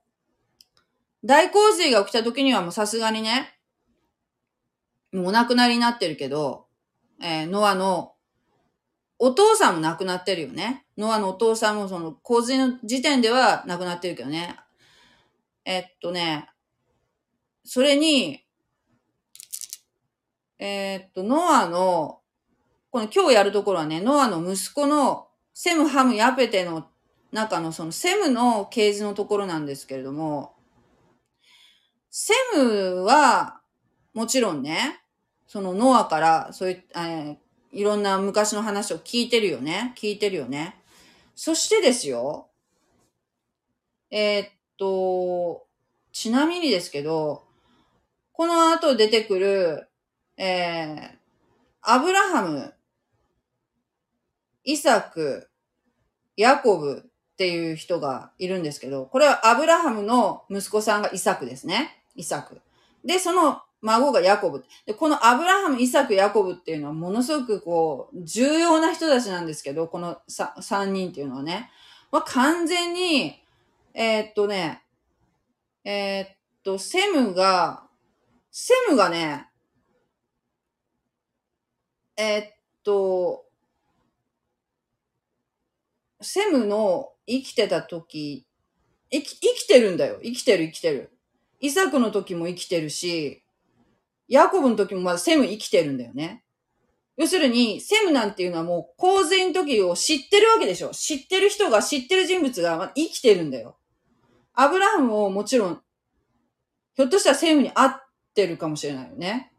[1.24, 3.58] 大洪水が起きた時にはもうさすがにね、
[5.12, 6.66] もうお亡くなりになってるけど、
[7.22, 8.14] えー、ノアの
[9.18, 10.84] お父さんも亡くなってるよね。
[10.98, 14.56] ノアのお父さんもその洪水の時点では亡くなってるけどね。
[15.64, 16.50] えっとね、
[17.64, 18.44] それに、
[20.58, 22.20] えー、っと、ノアの、
[22.90, 26.88] この今日やるところはね、ノアの息子のセム、ハム、ヤペテの
[27.34, 30.54] 中のそのセムの啓示のところなんですけれども、
[32.08, 33.60] セムは、
[34.14, 35.02] もちろんね、
[35.48, 37.36] そのノアから、そういう、えー、
[37.72, 39.94] いろんな昔の話を聞いてるよね。
[39.96, 40.76] 聞いてるよね。
[41.34, 42.50] そしてですよ、
[44.12, 45.66] えー、っと、
[46.12, 47.42] ちなみにですけど、
[48.32, 49.88] この後出てくる、
[50.36, 51.10] えー、
[51.80, 52.74] アブラハム、
[54.62, 55.50] イサク、
[56.36, 62.04] ヤコブっていう人がいるんですけど、これはアブラハムの息子さんがイサクですね。
[62.14, 62.60] イサク。
[63.04, 64.64] で、その孫がヤコブ。
[64.86, 71.70] で、このアブラハム、イサク、ヤコブっていうのはものすごくこう、重要な人たちなんですけど、この3人っていうのはね。
[72.12, 73.42] まあ、完全に、
[73.94, 74.84] えー、っとね、
[75.84, 76.28] えー、っ
[76.62, 77.82] と、セムが、
[78.52, 79.48] セムがね、
[82.16, 83.44] えー、っと、
[86.20, 88.46] セムの生きてた時、
[89.10, 90.18] 生き、生きてるんだよ。
[90.22, 91.12] 生きてる生きてる。
[91.60, 93.42] イサクの時も生きてるし、
[94.28, 96.42] ヤコブの時もまだセム生きてるんだよね。
[97.16, 100.90] 要するに、セムなんていうのはもう洪水の時を知ってるわけでしょ。
[100.90, 103.76] 知ってる人が知ってる人物が生きてるんだよ。
[104.52, 105.80] アブラハムももちろん、
[106.94, 108.02] ひょっとしたらセムに合っ
[108.34, 109.52] てるかもしれないよね。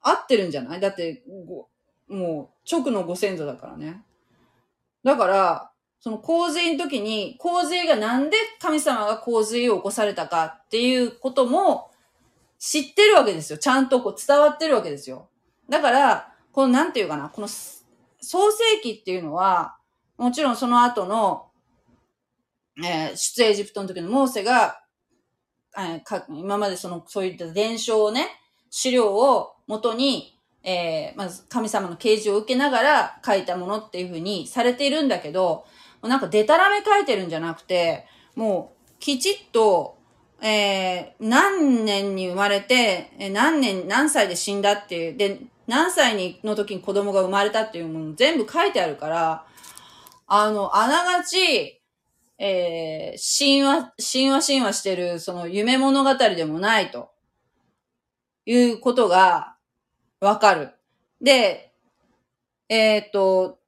[0.00, 0.80] 合ってるんじゃない？
[0.80, 1.22] だって、
[2.08, 4.02] もう直のご先祖だからね。
[5.02, 5.71] だから、
[6.02, 11.92] その洪水の時に、洪水がなんで神様が洪水を起こされたかっていうことも
[12.58, 13.58] 知ってるわけですよ。
[13.58, 15.28] ちゃんとこう伝わってるわけですよ。
[15.68, 19.76] だから、このなんていうかな、この創世記っていうのは、
[20.18, 21.46] もちろんその後の、
[22.84, 24.82] えー、出エジプトの時のモーセが、
[25.78, 28.26] えー、今までその、そういった伝承をね、
[28.70, 35.64] 資料を元に、えー、まず神様の啓示を受けながら書いたものっていうふうにされているんだけど、
[36.02, 39.98] なんかデタラメ書いてるんじゃなくて、もうきちっと、
[40.40, 49.46] えー、何年に生まれて、え何年、何歳で死んだっていう、で、何歳にの時に子供が生まれたっていうもの全部書いてあるから、
[50.26, 51.80] あの、あながち、
[52.38, 57.12] えー、神話、神話神話してる、その夢物語でもないと、
[58.46, 59.56] いうことが
[60.20, 60.70] わかる。
[61.20, 61.72] で、
[62.68, 63.58] えっ、と、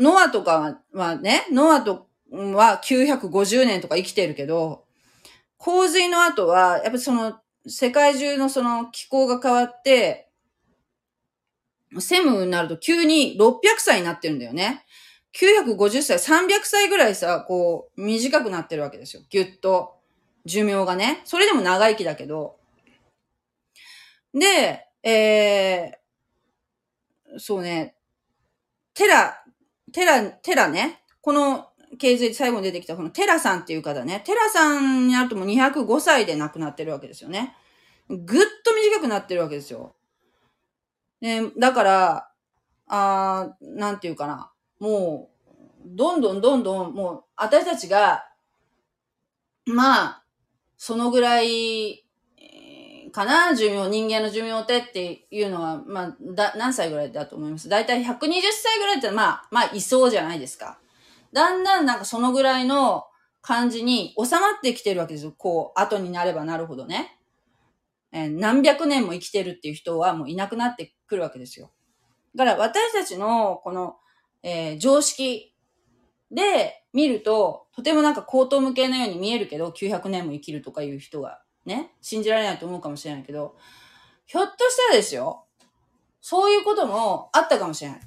[0.00, 4.84] ノアとかはね、ノアとは950年とか生きてるけど、
[5.58, 10.30] 洪水の後は、やっぱその、世界中のその気候が変わって、
[11.98, 14.86] セムになると急に600歳になってるんだよね。
[15.38, 19.22] 950歳、300歳ぐらいさ、こう、短くなってるわけですよ。
[19.28, 20.00] ぎゅっと。
[20.46, 21.20] 寿命がね。
[21.24, 22.56] それでも長生きだけど。
[24.32, 27.96] で、えー、そうね、
[28.94, 29.44] テラ、
[29.92, 31.02] テラ、テラね。
[31.20, 34.22] この経済最後に出てきたこのテラさんっていう方ね。
[34.24, 37.54] テラさんになるともう205歳で亡くなってるわけですよね。
[38.08, 38.26] ぐっ
[38.64, 39.94] と短くなってるわけですよ。
[41.20, 42.30] ね、だから、
[42.86, 44.50] あなんていうかな。
[44.78, 45.50] もう、
[45.84, 48.24] どんどんどんどん、もう、私たちが、
[49.66, 50.24] まあ、
[50.76, 51.99] そのぐらい、
[53.10, 53.54] かな？
[53.54, 57.68] 寿命、人間の寿命ってっていうのは、まあ、だ、何歳ぐらいだと思います？
[57.68, 60.78] だいたい120歳ぐらいってまあ、まあ、いそうじゃないですか。
[61.32, 63.04] だんだんなんかそのぐらいの
[63.42, 65.34] 感じに収まってきてるわけですよ。
[65.36, 67.18] こう、後になればなるほどね。
[68.12, 71.70] えー、何百年も生きてるっていう人はもういなくなってくるわけですよ。
[72.34, 73.96] だから私たちのこの、
[74.42, 75.54] えー、常識
[76.30, 83.56] で見ると、とてもなんか高等無形なように見えるけど、900年も生きるとかいう人がね、信じられないと思うかもしれないけど、
[84.26, 85.44] ひょっとしたらですよ、
[86.20, 88.00] そういうこともあったかもしれない。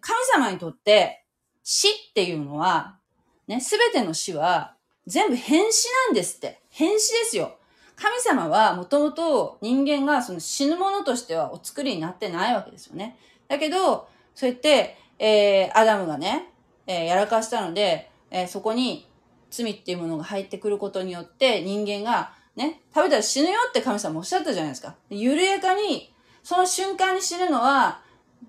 [0.00, 1.24] 神様にとって
[1.62, 2.98] 死っていうのは、
[3.46, 6.60] ね、すべての死は全部変死なんですって。
[6.70, 7.56] 変死ですよ。
[7.96, 13.18] 神様はもともと人間がその死ぬものとしてはお作りになってないわけですよね。
[13.46, 16.48] だけど、そうやって、えー、アダムがね、
[16.86, 19.06] えー、やらかしたので、えー、そこに
[19.50, 24.96] 罪っていうものが入ってくることによって人間がね、食べたら死ぬよって神様おっしゃったじゃないですか。
[25.08, 28.02] 緩やかに、その瞬間に死ぬのは、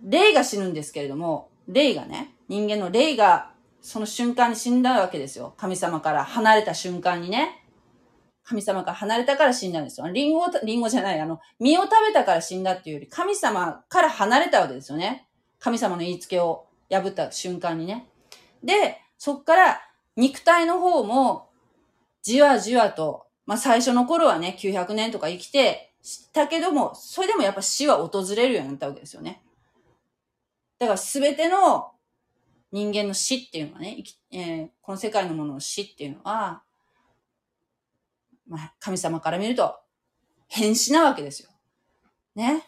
[0.03, 3.51] 霊が死ぬんですけれども、霊がね、人間の霊が
[3.81, 5.53] その瞬間に死んだわけですよ。
[5.57, 7.57] 神様から離れた瞬間にね。
[8.43, 10.07] 神様から離れたから死んだんですよ。
[10.11, 15.27] リンゴ、リンゴじゃない、あの、実を食べたから死んだっていうより、神様から離れたわけですよね。
[15.59, 18.07] 神様の言いつけを破った瞬間にね。
[18.63, 19.81] で、そっから
[20.15, 21.49] 肉体の方も、
[22.21, 25.91] じわじわと、まあ最初の頃はね、900年とか生きて、
[26.31, 29.43] たけども、それでもやっぱ死は訪れるようになったわけですよね。
[30.79, 31.91] だからすべての
[32.71, 36.63] 人間の死っていうのはね、えー、この世界のものの死っていうのは、
[38.47, 39.75] まあ、神様から見ると、
[40.47, 41.49] 変死なわけですよ。
[42.35, 42.63] ね。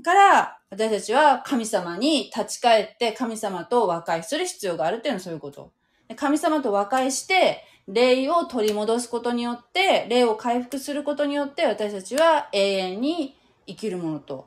[0.00, 5.72] だから、私たちは神様に立ち返って神様と和解する必要があるっていうのはそういうこと。
[6.16, 14.46] 神様と和解して、霊を取り戻すことによって、霊を回復することによって、私たちは永遠に生きるものと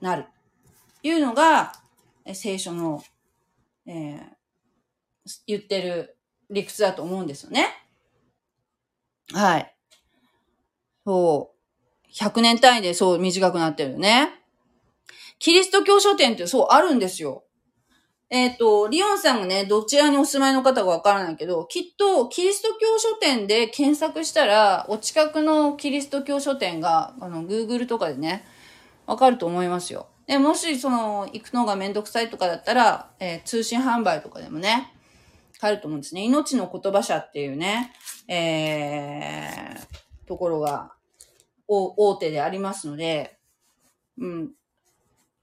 [0.00, 0.26] なる。
[1.02, 1.72] いうのが、
[2.32, 3.02] 聖書の、
[3.86, 4.20] えー、
[5.46, 6.16] 言ってる
[6.50, 7.68] 理屈だと思うんですよね。
[9.32, 9.74] はい。
[11.04, 12.12] そう。
[12.12, 14.30] 100年単位でそう短くなってるよね。
[15.38, 17.44] キリスト教書店ってそうあるんですよ。
[18.34, 28.44] えっ、ー、と、リオンさんがね、どちらにお住まいの方かわからないけど、きっと、キリスト教書店で検索したら、お近くのキリスト教書店が、あの、Google とかでね、
[29.06, 30.08] わかると思いますよ。
[30.26, 34.92] で、もし、その、行くのがめんどくさいとかだったら、えー、通信販売とかでもね、
[35.60, 36.22] あると思うんですね。
[36.24, 37.92] 命の言葉社っていうね、
[38.26, 40.90] えー、ところが、
[41.68, 43.38] 大手でありますので、
[44.18, 44.50] うん。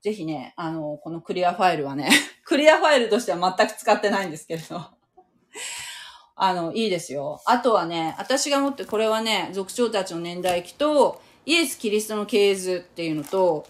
[0.01, 2.09] ぜひね、あの、このクリアファイルはね、
[2.43, 4.81] クリアファイルとしては全く使ってないんですけれど、
[6.35, 7.41] あの、いいですよ。
[7.45, 13.67] あとはね、私が持って、これはね、族長たちの年代記と、イエス・キリストの系図っていうのと、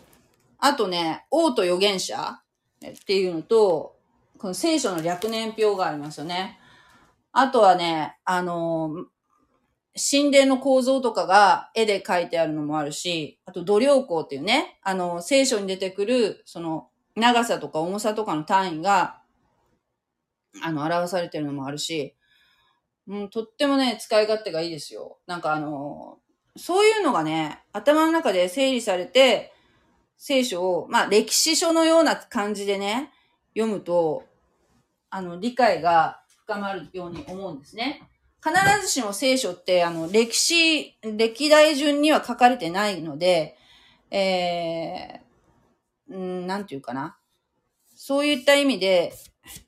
[0.57, 2.39] あとね、王と預言者
[2.85, 3.97] っていうのと、
[4.37, 6.59] この聖書の略年表がありますよね。
[7.33, 9.05] あとはね、あの、
[9.95, 19.21] 神殿の構造とかが絵で描いてあるのもあるし、あと度量衡っていうね、あの、聖書に出てくる、その、長さとか重さとかの単位が、
[20.63, 22.15] あの、表されてるのもあるし、
[23.07, 25.17] うん、とってもね、使い勝手がいいですよ。
[25.27, 26.19] なんかあの、
[26.55, 29.53] そういうのがね、頭の中で整理されて、
[30.17, 33.11] 聖書を、まあ、歴史書のような感じでね、
[33.55, 34.23] 読むと、
[35.09, 38.07] あの、理解が深まるように思うんですね。
[38.43, 43.55] 必ずしも聖書って、あの、歴史、歴代順には書かれてないので、
[44.09, 47.17] えー、んなんていうかな。
[47.95, 49.13] そういった意味で、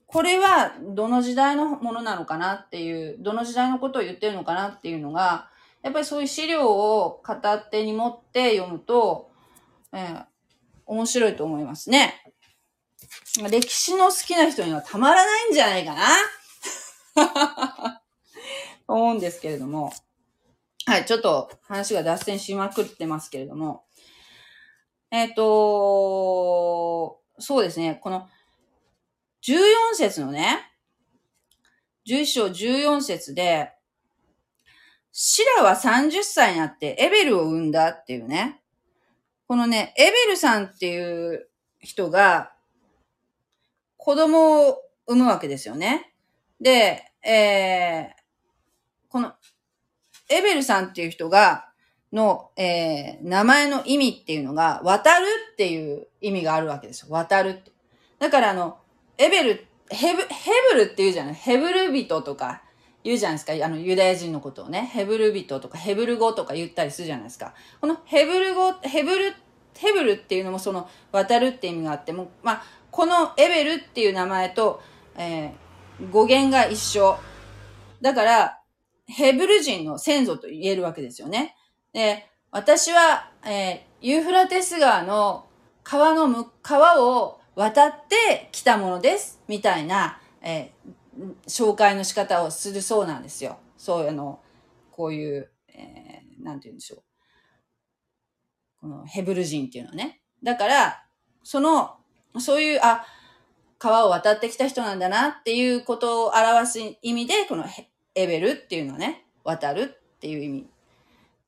[0.07, 5.49] これはどの時代のものなのかなっていう、どの時代のことを言ってるのかなっていうのが、
[5.83, 9.29] やっぱりそういう資料を片手に持って読むと、
[9.91, 10.25] えー、
[10.87, 12.23] 面白いと思いますね。
[13.49, 15.95] 歴史の好きな人にはたまらないんじゃないか
[17.15, 18.01] な
[18.87, 19.91] 思うんですけれども。
[20.85, 23.85] はい、ちょっと話が脱線しまくってますけれども。
[25.11, 28.27] えっ、ー、と、そうですね、この
[29.43, 30.71] 14節のね、
[32.07, 33.71] 11章14節で、
[35.11, 38.61] シラは30歳になってエベルを生んだっていうね。
[39.47, 40.99] このね、エベルさんってい
[41.35, 41.47] う
[41.79, 42.53] 人が
[43.97, 46.13] 子供を産むわけですよね。
[46.59, 48.22] で、えー、
[49.13, 49.31] この、
[50.27, 51.69] エベルさんっていう人が、
[52.11, 57.07] の、えー、名前の意味っていうのが、渡るっていう意味があるわけですよ。
[57.11, 57.71] 渡るって。
[58.17, 58.79] だからあの、
[59.19, 61.35] エベル、ヘブ、ヘブルって言うじゃない？
[61.35, 62.63] ヘブル人とか
[63.03, 63.53] 言うじゃないですか？
[63.63, 64.89] あの、ユダヤ人のことをね。
[64.91, 67.53] ヘブル人とかヘブル語とか言ったりするじゃないですか？
[67.81, 69.35] このヘブル語、ヘブル、
[69.77, 74.81] ヘブルっていうのもその、渡るって意味があっても、まあ、このエベルっていう名前と、
[75.17, 77.15] えー、語源が一緒。
[78.01, 78.59] だから、
[79.07, 81.55] ヘブル人の先祖と言えるわけですよね。
[81.93, 85.45] で、私は、えー、ユーフラテス川の
[85.83, 89.41] 川のむ川を渡ってきたものです。
[89.47, 93.57] みたいな、えー、紹介の仕方をするそうなんですよ。
[93.77, 94.39] そういうの、
[94.91, 97.03] こういう、えー、なんて言うんでしょう。
[98.81, 100.21] このヘブル人っていうのはね。
[100.43, 101.05] だから、
[101.43, 101.97] その、
[102.39, 103.05] そういう、あ、
[103.77, 110.67] 川を渡ってきた人なんだなっていうことを表す意味で、このヘエベルっていうのはね、渡るっていう意味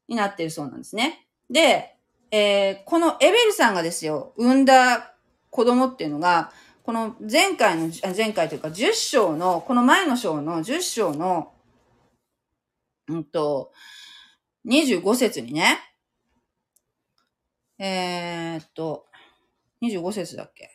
[0.08, 1.28] になってるそうなんですね。
[1.50, 1.96] で、
[2.32, 5.16] えー、このエベルさんがですよ、産んだ
[5.50, 6.52] 子供っていうのが、
[6.84, 11.54] この前回の、前回というか10章の、この前の章の10章の、
[13.08, 13.72] うんと、
[14.68, 15.80] 25節にね、
[17.78, 19.06] えー、っと、
[19.82, 20.72] 25節だっけ？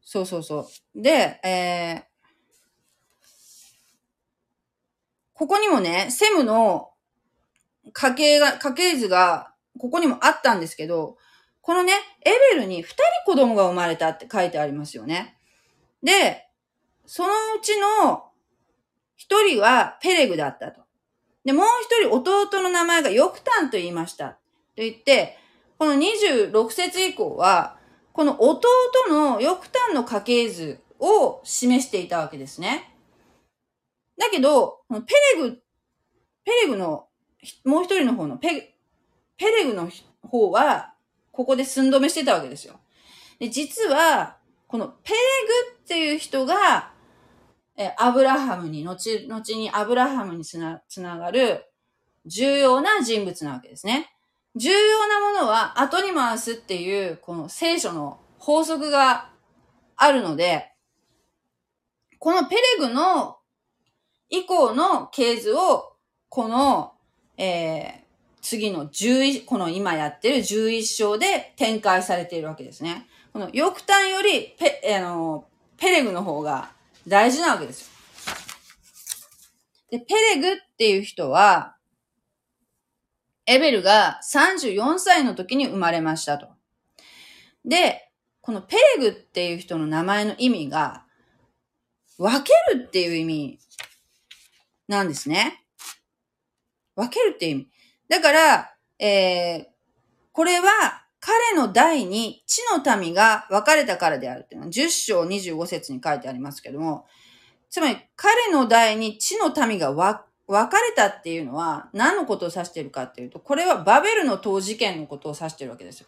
[0.00, 1.02] そうそうそう。
[1.02, 2.15] で、えー、
[5.38, 6.90] ここにもね、セムの
[7.92, 11.18] 家系が、家系図が、ここにもあったんですけど、
[11.60, 11.92] このね、
[12.24, 15.36] エベルに二人子供が生まれたって書いてありますよね。
[16.02, 16.48] で、
[17.04, 18.24] そのうちの
[19.16, 20.82] 一人はペレグだったと。
[21.44, 24.30] で、もう一人弟の名前がヨクタンと言いました。
[24.30, 24.38] と
[24.76, 25.36] 言って、
[25.78, 27.76] この26節以降は、
[28.14, 28.68] この弟
[29.10, 32.95] のヨクタンの家系図を示していたわけですね。
[34.18, 34.96] だけど、ペ
[35.36, 35.62] レグ、
[36.44, 37.08] ペレグの、
[37.64, 38.74] もう一人の方のペ、
[39.36, 39.90] ペレグの
[40.22, 40.94] 方は、
[41.32, 42.80] ここで寸止めしてたわけですよ。
[43.38, 44.38] で、実は、
[44.68, 45.18] このペレ
[45.74, 46.92] グっていう人が、
[47.76, 51.66] えアブラハムに、後々にアブラハムにつな、つながる
[52.24, 54.10] 重要な人物なわけですね。
[54.56, 59.30] 重要なものは後に回すっていう、この聖書の法則が
[59.96, 60.72] あるので、
[62.18, 63.35] このペレグの
[64.28, 65.92] 以降の系図を、
[66.28, 66.92] この、
[67.38, 68.06] えー、
[68.42, 73.06] 次の11、この今やってる11章で展開されているわけですね。
[73.32, 75.46] この翼端よりペ、あの、
[75.76, 76.70] ペレグの方が
[77.06, 77.96] 大事なわけですよ。
[79.90, 81.76] で、ペレグっていう人は、
[83.46, 86.48] エベルが34歳の時に生まれましたと。
[87.64, 88.10] で、
[88.40, 91.04] このペレグっていう人の名前の意味が、
[92.18, 93.58] 分けるっていう意味
[94.88, 95.64] なんですね。
[96.94, 97.68] 分けるって意味。
[98.08, 99.64] だから、えー、
[100.32, 100.66] これは
[101.20, 107.06] 彼の代に地の民が分かれたからであるっていうのは10章25節に書いてありますけども、
[107.68, 116.06] つまり彼の代に地の民が分かれたっていうのは何のことを指しているかっていうと、これはバベルの塔事件のことを指しているわけですよ。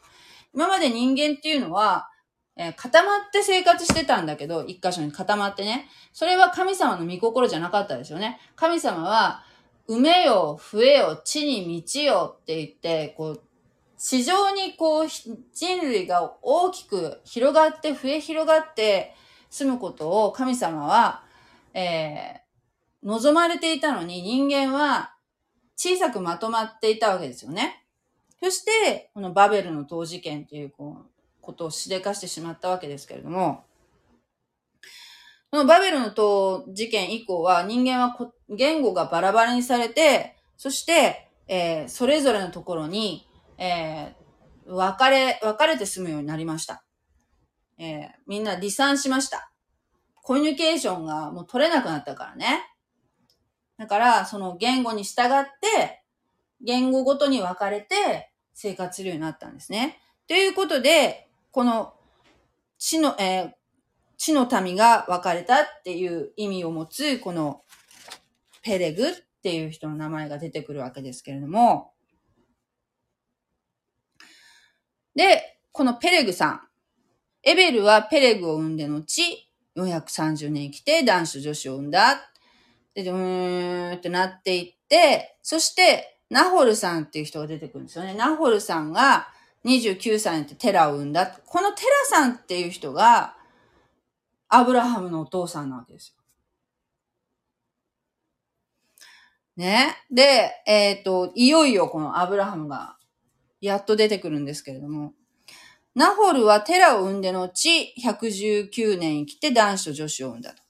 [0.54, 2.08] 今まで人間っていうのは、
[2.60, 5.88] えー、固まって生活してたんだけど、一箇所に固まってね。
[6.12, 8.40] それは神様の御心じゃなかったですよね。
[8.56, 9.44] 神様は、
[9.88, 13.42] 埋めよ、増えよ、地に満ちよって言って、こう、
[13.96, 19.14] 市場にこう、人類が大きく広がって、増え広がって
[19.50, 21.22] 住むことを神様は、
[21.74, 25.14] えー、望まれていたのに人間は
[25.76, 27.84] 小さくまとまっていたわけですよね。
[28.42, 31.17] そして、このバベルの塔事件というこう
[31.48, 33.64] ことをしでかしてしまったわけですけれども、
[35.50, 38.14] このバベルの塔事件以降は人間は
[38.50, 43.26] 言語がバラバラにされて、そして、えー、それぞれのところに、
[43.56, 46.84] えー、分かれ、分かれて住むようになりました。
[47.78, 49.50] えー、みんな離散しました。
[50.22, 52.60] コミュニケーションがもう取れなくなったからね。
[53.78, 56.02] だから、その言語に従って、
[56.60, 59.98] 言語ごとに分かれて生活するようになったんですね。
[60.26, 61.27] ということで、
[61.58, 61.92] この
[62.78, 63.50] 地の、えー、
[64.16, 67.64] 地の民が分かれたっていう意味を持つ、この
[68.62, 71.94] ペレグっていう人の名前が出てくるわけですけれども、
[75.16, 76.60] で、このペレグさん。
[77.42, 82.30] エベルはペレグを産んでのち、430年生きて男子女子を産んだ。
[82.94, 88.14] で、うーんってなっていって、そして、ナホルさんっていう人が出てくるんですよね。
[88.14, 89.32] ナホルさんが
[89.68, 91.26] 29歳になってテラを産んだ。
[91.26, 93.36] このテラさんっていう人が、
[94.48, 96.22] アブラハムのお父さんなわけですよ。
[99.56, 99.96] ね？
[100.10, 102.96] で、えっ、ー、と、いよいよこのアブラハムが
[103.60, 105.12] やっと出てくるんですけれども、
[105.94, 110.62] ナホルはテラを産んでのち、119年生きて男子と女子を産んだと。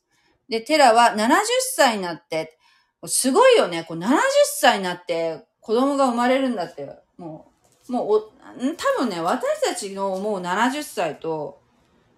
[0.49, 1.36] で、テラは70
[1.74, 2.59] 歳になって、
[3.07, 3.84] すごいよね。
[3.84, 4.18] こう70
[4.59, 6.88] 歳になって子供が生まれるんだって、
[7.18, 7.47] もう、
[7.89, 8.30] もう
[8.76, 11.61] 多分ね、私たちのもう70歳と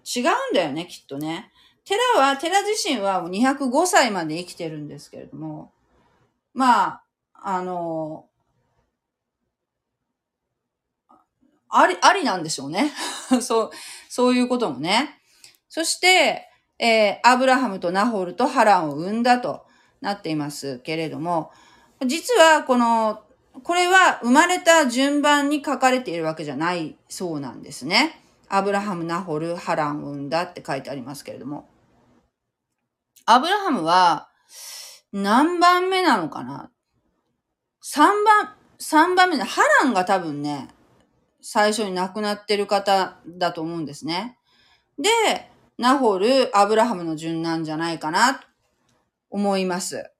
[0.05, 1.51] 違うんだよね、きっとね。
[1.85, 5.71] テラは、テラ自身は205歳まで生きてるんですけれども、
[6.53, 7.03] まあ、
[7.33, 8.25] あの、
[11.69, 12.91] あり、ありなんでしょうね。
[13.41, 13.71] そう、
[14.09, 15.21] そういうこともね。
[15.69, 19.65] そして、えー、アブラハムとナホルとハランを生んだと
[20.01, 21.51] なっていますけれども、
[22.05, 23.23] 実はこの、
[23.63, 28.21] これは生まれた順番に書かれているわけじゃないそうなんですね。
[28.49, 31.69] アブラハム、ナホル、ハランを生んだって書いてありますけれども。
[33.25, 34.29] アブラハムは
[35.11, 36.71] 何番目なのかな
[37.83, 40.69] ?3 番、3番目で、ハランが多分ね、
[41.41, 44.37] 最初に亡くなってる方だと思うんですね。
[44.97, 48.47] で、ナホル、アブラハムの順なんじゃないかなと
[49.29, 50.11] 思います。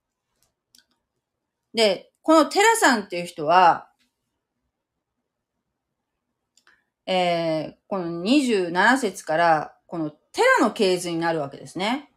[1.74, 3.90] で、このテラさんっていう人は、
[7.06, 12.10] えー、この27節から、このテラの系図になるわけですね。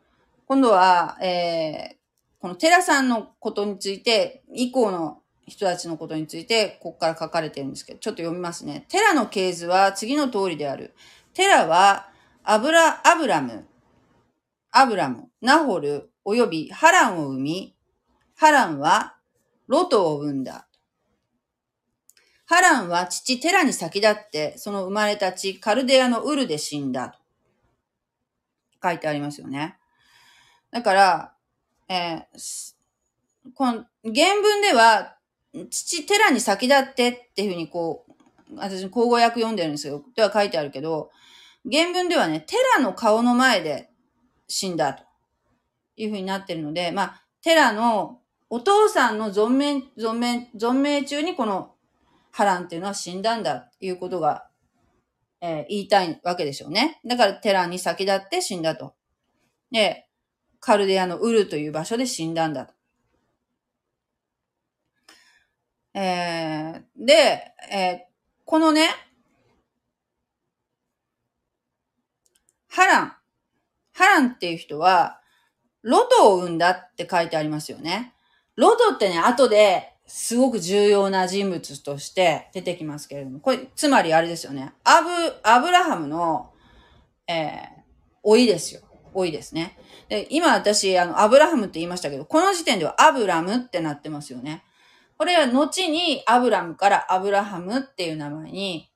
[0.46, 1.96] 今度は、えー、
[2.38, 8.86] このテラさんのことについて、以降の人たちのことについて、ここから書かれてるんですけど、ちょっと読みますね。
[8.88, 10.94] テラの系図は次の通りである。
[11.32, 12.08] テラは、
[12.44, 13.66] アブラ、アブラム、
[14.70, 17.74] アブラム、ナホル、およびハランを生み、
[18.36, 19.13] ハランは
[19.74, 20.68] ロトを生んだ。
[22.46, 27.18] ハランは父テラに先立って、その生まれた地カルデアのウルで死んだ。
[28.80, 29.76] 書いてありますよね。
[30.70, 31.34] だから、
[31.88, 32.74] えー、
[33.54, 33.72] この
[34.04, 35.16] 原文では、
[35.70, 40.04] 父テラに先立ってっていうふうにこう、私、口語訳読んでるんですよ。
[40.14, 41.10] では書いてあるけど、
[41.70, 43.90] 原文ではね、テラの顔の前で
[44.46, 45.04] 死んだと。
[45.96, 48.20] いうふうになってるので、まあ、テラの
[48.50, 51.74] お父さんの存命、存命、存命中にこの
[52.30, 54.48] ハランっていうのは死んだんだっていうことが、
[55.40, 57.00] えー、言いたいわけでしょうね。
[57.04, 58.94] だからテラに先立って死んだと。
[59.70, 60.06] で、
[60.60, 62.74] カルデアのウルという場所で死んだんだと。
[65.94, 67.98] えー、で、えー、
[68.44, 68.88] このね、
[72.68, 73.16] ハラン。
[73.92, 75.20] ハランっていう人は、
[75.82, 78.13] ロトを生んだって書いてありますよね。
[78.56, 84.72] ロトってね、後ですごく重要な人物として出てきますけれども、これ、つまりあれですよね。
[84.84, 85.08] アブ、
[85.42, 86.52] アブラハムの、
[87.26, 87.48] えー、
[88.24, 88.82] 老いですよ。
[89.14, 89.78] 老いですね。
[90.08, 94.62] で、今私、あの、アブラハムって言いましたけど、この時点ではアブラムってなってますよね。
[95.16, 98.90] これは後にアブラムからアブラハムっていう名前に、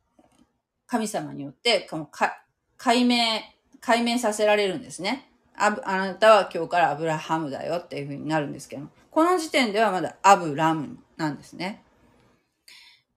[0.86, 2.42] 神様によって、このか、
[2.76, 3.40] 解明、
[3.80, 5.30] 解明させられるんですね。
[5.56, 11.82] ああなたは今日からアブラハムだよっていうふうになるんですけど、この時点ではまだアブラムなんですね。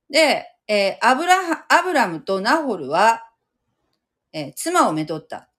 [0.09, 3.29] で、えー、アブラ、アブラムとナホルは、
[4.33, 5.49] えー、妻をめとった。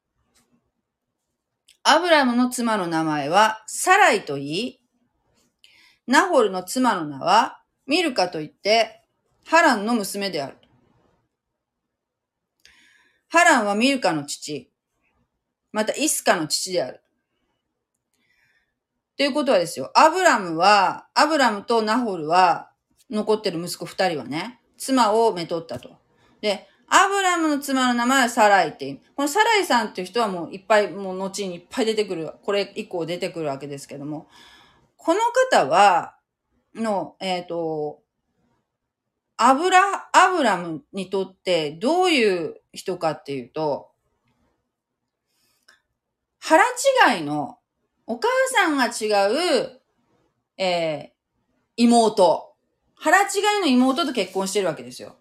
[1.85, 4.81] アブラムの妻の名前はサライと言い、
[6.07, 9.03] ナホルの妻の名はミルカと言って、
[9.47, 10.57] ハランの娘である。
[13.29, 14.71] ハランはミルカの父、
[15.73, 17.02] またイスカの父である。
[19.17, 22.71] ということはですよ、アブラムは、アブラムとナホルは、
[23.11, 25.91] 残ってる息子二人はね、妻をめとったと。
[26.41, 29.01] で、アブラムの妻の名前はサライって。
[29.15, 34.29] このサライさんっていう人はもういっぱい、もう後にいっぱい出てくる、これ以降出てくるわけですけども、
[34.97, 36.17] この方は、
[36.75, 38.03] の、えっ、ー、と、
[39.37, 43.91] アブラ、アブラムにとってどういう人かっていうと、
[46.39, 46.63] 腹
[47.09, 47.59] 違いの、
[48.13, 49.09] お母さんが違
[49.65, 49.81] う、
[50.59, 51.09] えー、
[51.77, 52.55] 妹。
[52.95, 53.23] 腹違
[53.59, 55.17] いの妹と結婚してるわけですよ。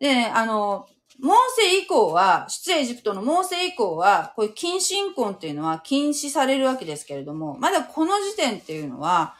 [0.00, 0.88] で、あの、
[1.20, 9.36] モーセ以降は、出エジプトのモーセ以降は、こういう近親婚っていうのは禁止されるわけですけれども、まだこの時点っていうのは、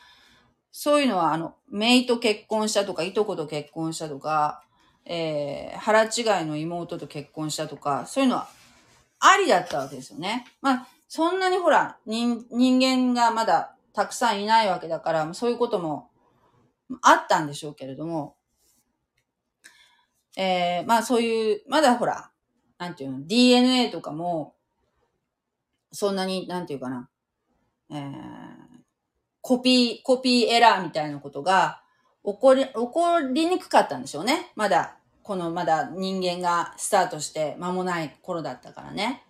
[0.70, 4.62] そういうのは、あの、姪と結婚したとか、いとこと結婚したとか、
[5.04, 8.48] えー、腹違いの妹と結婚したとか、そういうのは
[9.18, 10.46] ありだったわけですよね。
[10.62, 16.10] まあ、そんなにほら、人、人間がまだたくさんいないわけだから、そういうことも
[17.00, 18.36] あったんでしょうけれども、
[20.36, 22.30] えー、まあそういう、まだほら、
[22.76, 24.56] なんていうの、DNA とかも、
[25.90, 27.08] そんなに、なんていうかな、
[27.90, 28.02] えー、
[29.40, 31.80] コピー、コピーエラーみたいなことが
[32.26, 34.52] 起こり、起こりにくかったんでしょうね。
[34.54, 39.22] まだ、このまだ人間がスタートして間もない頃だったからね。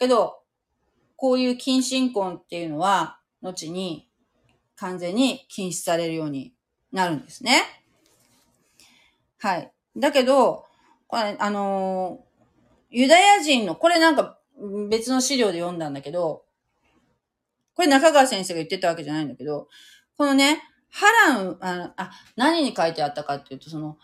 [0.00, 0.40] けど、
[1.24, 4.10] こういう近親婚っていうのは、後に
[4.76, 6.52] 完全に禁止されるように
[6.92, 7.62] なるんですね。
[9.38, 9.72] はい。
[9.96, 10.66] だけど、
[11.06, 12.26] これ、あの、
[12.90, 14.38] ユダヤ人の、これなんか
[14.90, 16.44] 別の資料で読んだんだけど、
[17.74, 19.68] これ中川先生が言ってたわけじゃないんだけど、
[20.18, 20.60] このね、
[20.90, 23.96] ハラン、ああ、何に書いてあったかっていうと、その、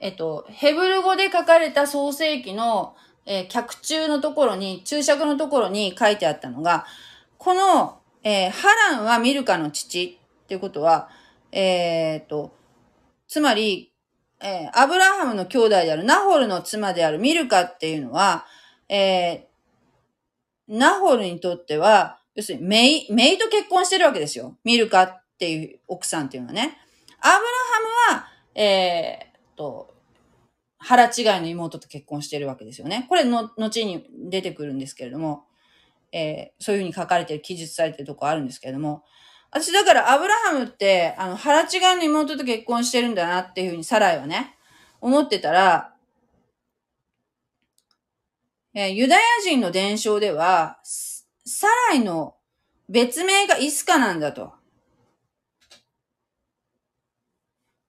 [0.00, 2.94] えっと、ヘブル語で書かれた創世記の、
[3.30, 6.86] えー、脚中のところに、注釈のところに書いてあったのが、
[7.36, 11.10] この、えー、ハランはミルカの父っていうことは、
[11.52, 12.56] えー、っと、
[13.28, 13.92] つまり、
[14.40, 18.46] えー、アブラハムの兄弟であるナホルの妻であるミルカっていうのは、
[18.88, 24.56] えー、ナホルにとっては、要するにメイ、メイと結婚してるわけですよ。
[24.64, 26.78] ミルカっていう奥さんっていうのはね。
[27.20, 29.97] アブラハムは、えー、と、
[30.78, 31.10] 腹違い
[31.40, 33.06] の妹と結婚してるわけですよね。
[33.08, 35.44] これの、後に出てくるんですけれども、
[36.12, 39.04] えー、そういうふうに書かれてる、記述されてるとこあるんですけれども、
[39.50, 44.56] 私だからアブラハムって、あの、腹違いの妹と結婚してるんだなっていうふうにサライはね、
[45.00, 45.94] 思ってたら、
[48.74, 52.36] えー、ユダヤ人の伝承では、サライの
[52.88, 54.57] 別名がイスカなんだと。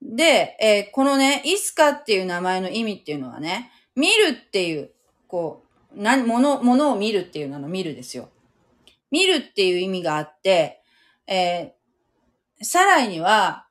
[0.10, 4.90] で、えー、このね、イスカっていう名前の意味っていうのはね、見るっていう、
[5.28, 5.64] こ
[5.96, 8.30] う、な、もの、ものを見るっていうのの見るですよ。
[9.12, 10.82] 見るっていう意味があって、
[11.28, 13.68] えー、サライには、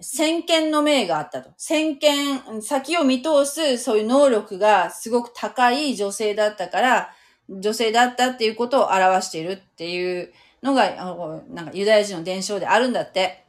[0.00, 1.50] 先見の命があったと。
[1.58, 7.10] 先見、先を見通す、そういう能力がすごく高い女性だったから、
[7.50, 10.32] 女性だったっていうことを表しているっていう
[10.62, 13.44] のが、あのなんかユダヤ人の伝承であるんだって。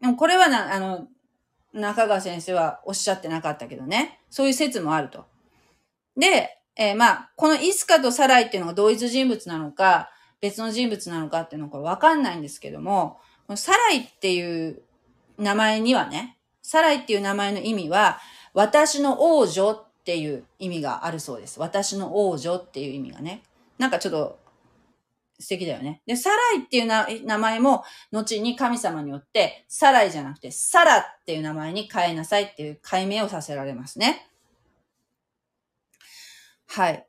[0.00, 1.06] でもこれはな、あの、
[1.72, 4.20] 中川先生はおっしゃってなかったけどね。
[4.30, 5.26] そういう説もあると。
[6.16, 10.10] で、えー、まあ、このイスカとサライっていうのが同一人物なのか、
[10.40, 14.82] 別の人物なのかっていうのはこれわかんないんですけども、このサライっていう
[15.38, 18.18] 名前にはね、サライっていう名前の意味は、
[18.54, 21.60] 私の王女っていう意味があるそうです。
[21.60, 23.42] 私の王女っていう意味がね。
[23.78, 24.38] なんかちょっと
[25.40, 26.02] 素敵だよね。
[26.06, 26.86] で、サライっていう
[27.26, 27.82] 名前も、
[28.12, 34.30] 後に神様によって、サライじゃなくて、サラっていう名前に変えなさいっていう解明をさせられますね。
[36.66, 37.06] はい。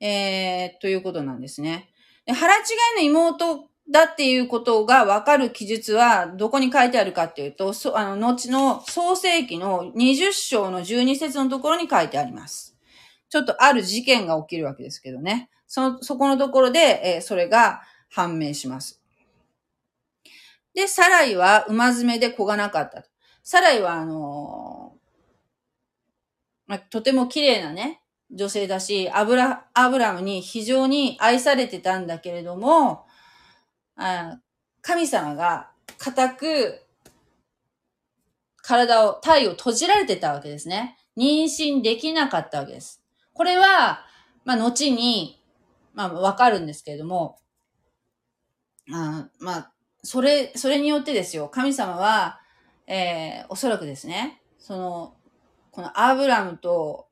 [0.00, 1.90] えー、ということなんですね。
[2.26, 2.60] 腹違
[3.02, 12.76] いの妹だっていうことがわかる記述はどこに書いてあるかっていうと、そあの、後の創世記の20章の12節のところに書いてあります。
[13.28, 15.50] ちょっとある事件が起きるわけですけどね。
[15.70, 19.00] その、そこのところで、えー、それが判明します。
[20.74, 23.04] で、サライは馬詰めで子がなかった。
[23.44, 28.02] サライは、あのー、まあ、とても綺麗なね、
[28.32, 33.06] 女性だし、アブラ、アブラムに非常に愛されてたんだけれども、
[33.94, 34.40] あ
[34.82, 36.82] 神様が固く
[38.56, 40.96] 体を、体を閉じられてたわけですね。
[41.16, 43.00] 妊娠できなかったわけです。
[43.34, 44.04] これは、
[44.44, 45.39] まあ、後に、
[46.08, 47.38] まあ、わかるんですけれども、
[48.90, 49.72] あまあ、
[50.02, 52.40] それ、それによってですよ、神様は、
[52.86, 55.14] えー、おそらくですね、その、
[55.70, 57.08] このアブラムと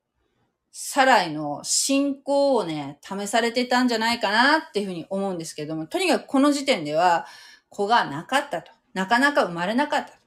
[0.72, 7.26] サライの信仰をね、試されてたんじゃないかなっていうふうに思うんですけれども、とにかくこの時点では
[7.68, 8.72] 子がなかったと。
[8.95, 10.18] なかなか生まれなかった。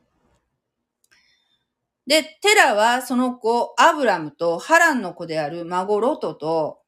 [2.05, 6.81] で、テラはその子、アブラムとハランの子である孫ロトと、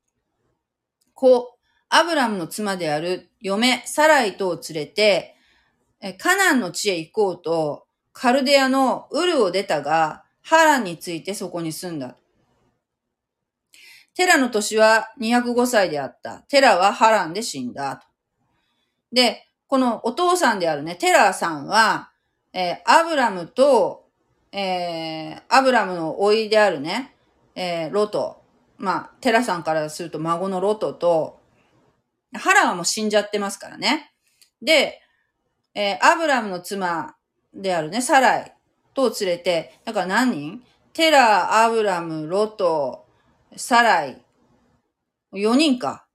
[1.14, 1.53] 子、
[1.96, 5.36] アブラムの妻である嫁、サライとを連れて、
[6.18, 12.18] カナンの地へ行こうと、カルデアのウルを出たが、ハランについてそこに住んだ。
[14.16, 16.40] テラの年は205歳であった。
[16.50, 18.04] テラはハランで死んだ。
[19.12, 22.12] で、このお父さんであるね、テラさんは、
[22.54, 24.08] えー、アブラムと、
[24.52, 27.16] えー、アブラムの甥いであるね、
[27.54, 28.42] えー、ロト。
[28.80, 31.43] まあ、テラさんからすると孫のロトと、
[32.34, 34.12] ハラはもう死んじゃってますからね。
[34.62, 35.02] で、
[35.76, 37.16] えー、アブラムの妻
[37.54, 38.54] であるね、サライ
[38.94, 40.64] と連れて、だから何人？
[40.94, 43.06] テラ、アブラム、ロト、
[43.56, 44.22] サライ。
[45.34, 46.06] 4人か。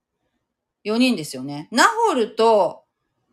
[0.85, 1.67] 4人ですよね。
[1.71, 2.83] ナホルと、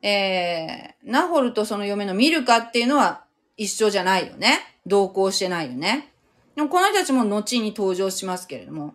[0.03, 3.25] えー、ナホルとその嫁のミルカっていうのは
[3.57, 4.59] 一緒じゃないよね。
[4.85, 6.13] 同行してないよね。
[6.57, 8.95] でもこの人たちも後に登場しますけれども。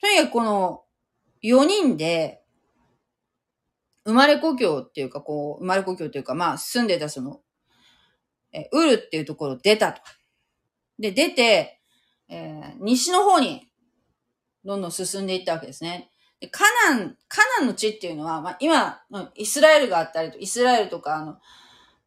[0.00, 0.82] とにかくこの
[1.42, 2.39] 4人で、
[4.10, 7.40] 生まれ故郷っていうか、こう、生まれ故郷っていうか、まあ住んでたその、
[8.52, 10.02] えウルっていうところ出たと。
[10.98, 11.80] で、出て、
[12.28, 13.68] えー、西の方に
[14.64, 16.10] どんどん進んでいったわけですね。
[16.40, 19.00] でカナン、カナンの地っていうのは、まあ、今、
[19.36, 21.38] イスラエルがあったりと、イスラエルとか、あの、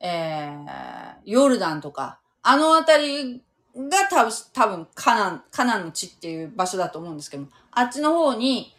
[0.02, 3.42] えー、ヨルダンとか、あのあたり
[3.76, 8.76] が多分、多分、カナン、カナンの地っていう場所だと思うんですけども、あっちの方に、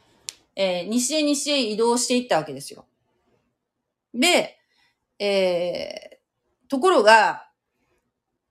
[0.56, 2.84] えー、西へ西へ移動していったわけですよ。
[4.14, 4.56] で、
[5.18, 7.48] えー、ところが、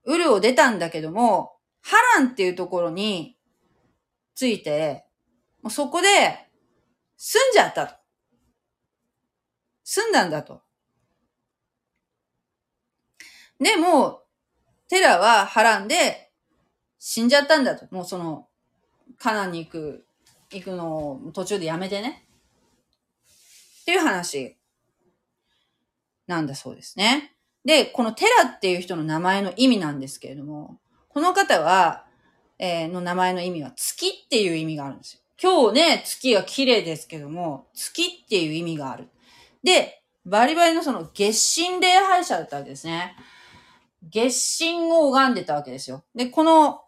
[0.04, 3.36] ウルを出たんだけども、ハランっていうところに
[4.34, 5.06] ついて、
[5.62, 6.08] もうそこで
[7.16, 7.94] 住んじゃったと。
[9.82, 10.62] 住んだんだと。
[13.58, 14.22] で、も、
[14.88, 16.30] テラは波乱で
[16.98, 17.86] 死んじゃったんだと。
[17.94, 18.48] もうその、
[19.18, 20.06] カナンに行く、
[20.50, 22.26] 行くのを途中でやめてね。
[23.82, 24.56] っていう話
[26.26, 27.32] なんだそうですね。
[27.64, 32.04] で、このテラっていう人の名前の意味なんですけれども、この方は、
[32.58, 35.20] えー、の名前の意味は月っていう意味があるんですよ。
[35.42, 39.08] 今日ね、月が綺麗ですけども、月っていう意味がある。
[39.62, 43.16] で、バリバリのその月神礼拝者だったわけですね。
[44.02, 46.04] 月神を拝んでたわけですよ。
[46.14, 46.82] で、この、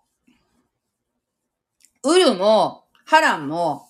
[2.02, 3.88] ウルも、ハランも、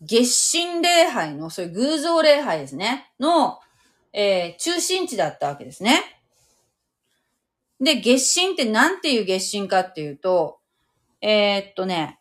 [0.00, 3.10] 月神礼拝の、そういう偶像礼拝ですね。
[3.18, 3.60] の、
[4.12, 6.02] えー、中心地だったわけですね。
[7.80, 10.58] で、月神って何ていう月神かっていうと、
[11.20, 12.18] えー、っとね、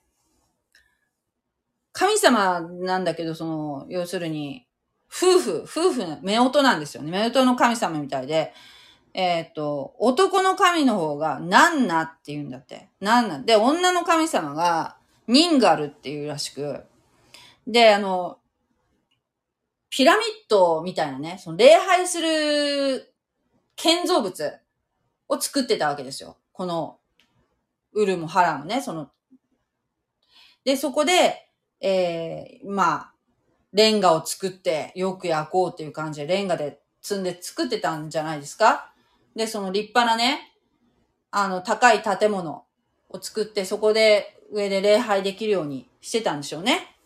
[1.93, 4.67] 神様なんだけど、その、要するに、
[5.09, 7.27] 夫婦、夫婦、夫婦なんですよね。
[7.27, 8.53] 夫婦の神様みたいで、
[9.15, 12.89] えっ、と、男の神の方が、ナンナって言うんだって。
[12.99, 13.39] ナンナ。
[13.39, 16.83] で、女の神様が、ニンガルっていうらしく、
[17.65, 18.38] で、あの、
[19.89, 23.13] ピラミッドみたいなね、その礼拝する
[23.75, 24.53] 建造物
[25.29, 26.38] を作ってたわけですよ。
[26.51, 26.99] この、
[27.93, 29.09] ウルムハラムね、その。
[30.63, 33.13] で、そこで、えー、まあ、
[33.73, 38.91] レンガを作ってよく焼こうっていう感じでレンガで積んで作ってたんじゃないですか
[39.35, 40.53] で、その立派なね、
[41.31, 42.65] あの、高い建物
[43.09, 46.96] を作って、そこで上で礼拝できるようにしてたんでしょうね。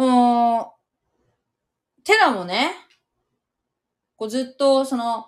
[0.00, 0.76] も
[1.98, 2.70] う、テラもね、
[4.16, 5.26] こうずっとその、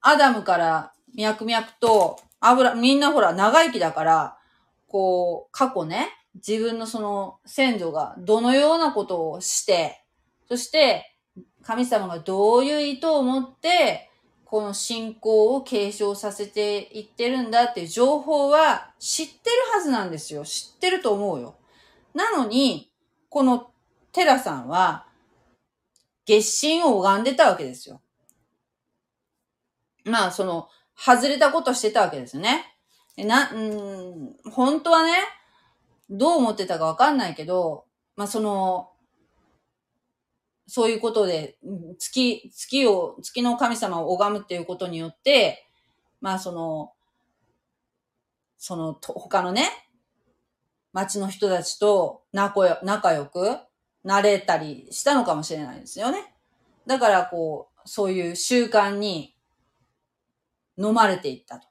[0.00, 4.38] アダムから脈々と、油、みんなほら長生きだから、
[4.86, 6.06] こう、過去ね、
[6.36, 10.04] 自分のその先祖がどのようなことをして、
[10.48, 11.16] そして
[11.64, 14.08] 神様がどういう意図を持って、
[14.44, 20.44] この信仰を継承させていってるんだっていう情報は知ってるはずなんですよ。
[20.44, 21.56] 知ってると思うよ。
[22.14, 22.88] なのに、
[23.28, 23.72] この
[24.12, 25.06] テラさんは、
[26.24, 28.00] 月神を拝んでたわけですよ。
[30.04, 32.76] まあ、その、外れたことしてたわけですよね。
[33.16, 35.14] な、うん、本当はね、
[36.08, 37.86] どう思ってたかわかんないけど、
[38.16, 38.92] まあ、その、
[40.66, 41.58] そういうことで、
[41.98, 45.66] 月、月を、月の神様を拝むっていうことによって、
[46.20, 46.92] まあその、
[48.56, 49.68] その、他のね、
[50.92, 53.58] 町の人たちと仲よ仲良く
[54.04, 56.34] なれたりしたのかもしれないですよね。
[56.86, 59.36] だからこう、そういう習慣に
[60.76, 61.68] 飲まれていったと。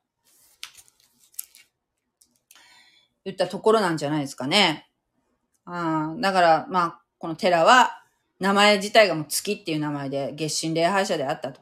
[3.24, 4.90] 言ったところなんじゃないですかね。
[5.66, 8.04] あだから、まあ、この寺は
[8.40, 11.62] 名前自体がもう月っていう名前で月神礼拝者であったと。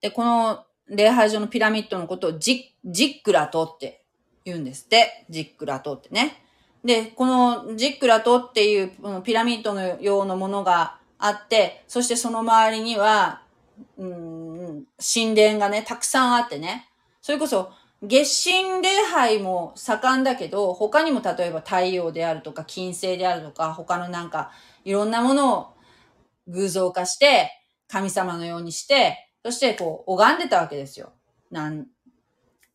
[0.00, 4.04] で、この礼拝所のピラミッドのことをジックラトって
[4.44, 5.26] 言うんですって。
[5.28, 6.44] ジックラトってね。
[6.84, 13.42] で、このジックラトっていうピラミッドのようなものがあって、そしてその周りには、
[13.98, 16.88] うん、神殿がね、たくさんあってね。
[17.20, 17.70] それこそ
[18.02, 24.50] 月神礼拝も盛んだけど、他にも例えば太陽であるとか、金星であるとか、他のなんか、
[24.84, 25.66] いろんなものを
[26.48, 27.50] 偶像化して、
[27.88, 31.12] 神様のようにして、そしてこう、拝んでたわけですよ。
[31.50, 31.88] なん、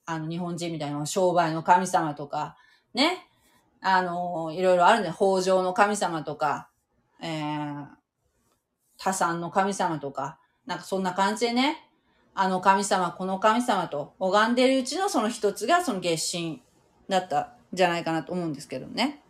[0.05, 2.55] あの、日本人みたいな商売の神様とか、
[2.93, 3.27] ね。
[3.87, 6.69] あの、いろいろあるんで、豊穣の神様とか、
[7.21, 7.85] えー、
[8.97, 11.87] 多産の神様とか、なんかそんな感じでね、
[12.33, 16.63] あの神様、この神様と拝んでるうちのその一つがその月神
[17.07, 19.21] だったんじゃないかなと思うんですけどね。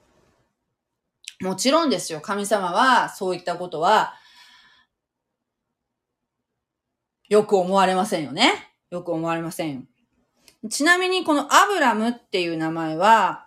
[1.41, 2.21] もちろんですよ。
[2.21, 4.13] 神様はそういったことは
[7.27, 8.53] よく思われませんよね。
[8.89, 9.85] よく思われません。
[10.69, 13.44] ちなみにこのアブラムっていう名前は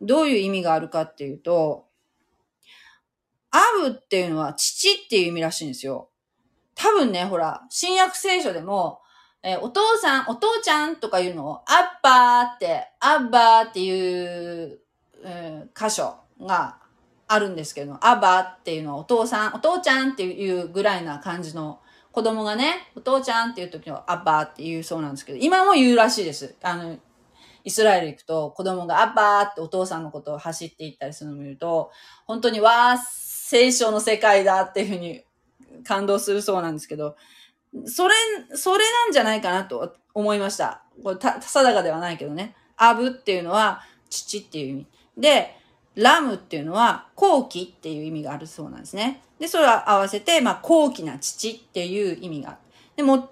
[0.00, 1.86] どういう意味があるかっていうと、
[3.50, 6.10] アブっていうのは父っていう意味らしいんですよ。
[6.74, 9.00] 多分ね、ほら、新約聖書でも、
[9.42, 14.80] えー、お父さん、お父ちゃんとかいうのを、アッバーって、アッバーっていう、
[15.24, 16.78] えー、箇所が
[17.26, 21.80] あるんですけど、アッバーっていうのはお父さん、お父ちゃんっていうぐらいな感じの
[22.12, 26.56] 子供がね、お父ちゃんっていう時のアッバーって言うそうなんですけど、今も言うらしいです。
[26.62, 26.98] あの、
[27.64, 31.90] イスラエル行くと子供がアッバーってお父さんのことを走っていったりするのを見ると、
[32.26, 35.22] 本当にわー、聖書の世界だっていうふうに
[35.84, 37.16] 感動するそうなんですけど、
[37.84, 38.14] それ、
[38.54, 40.82] それなんじゃないかなと思いました。
[41.02, 42.54] これた、定かではないけどね。
[42.76, 44.86] アブっていうのは父っていう意味。
[45.16, 45.56] で、
[45.94, 49.22] ラムっていうのは後期っていう意味があるそうなんですね。
[49.38, 52.58] で、それを合わせて、まあ、高貴な父っていう意味がある。
[52.96, 53.30] でも、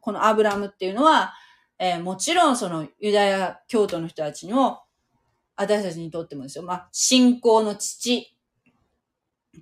[0.00, 1.34] このアブラムっていうのは、
[1.78, 4.82] えー、もちろんそのユダヤ教徒の人たちにも、
[5.56, 6.64] 私たちにとってもですよ。
[6.64, 8.36] まあ、信仰の父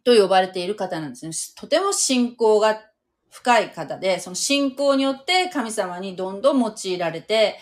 [0.04, 1.32] と呼ばれている方なんですね。
[1.56, 2.78] とても信仰が
[3.30, 7.58] 深い方で、その信仰によって神様にどんどん用いられて、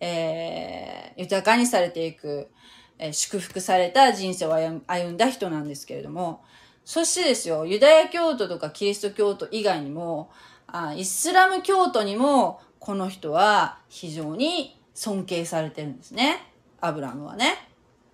[0.00, 2.50] えー、豊かにされていく、
[2.98, 6.42] えー、祝福された人生を歩んだ人なんですけれども、
[6.84, 10.30] そしてですよ、ユダヤ教徒とかキリスト教徒以外にも、
[10.66, 16.40] あイスラム教徒にも、この人は非常に尊敬されてるんですね。
[16.80, 17.54] アブラムはね。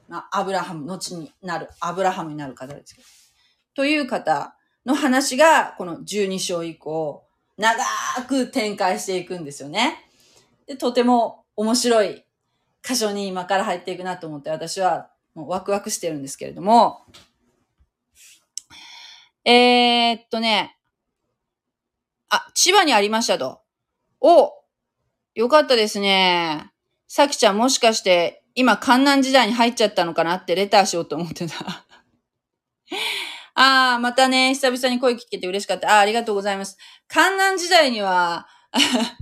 [0.08, 3.06] まあ、アブラハム、後になる、アブラハムになる方ですけど。
[3.72, 4.54] という方
[4.84, 7.24] の話が、この12章以降、
[7.56, 7.82] 長
[8.28, 10.04] く展開していくんですよね。
[10.66, 12.26] で、とても面白い
[12.82, 17.06] 箇所に今から入っていくなと思って、私はもうワクワクしてるんですけれども、
[19.46, 20.76] えー、っとね、
[22.28, 23.62] あ、千葉にありましたと。
[24.20, 24.57] お
[25.38, 26.72] よかったですね。
[27.06, 31.54] さきちゃんもしかして今観南時代に入っちゃったのかなってレターしようと思ってた。
[33.54, 35.90] ああ、またね、久々に声聞けて嬉しかった。
[35.90, 36.76] ああ、ありがとうございます。
[37.06, 38.48] 観南時代には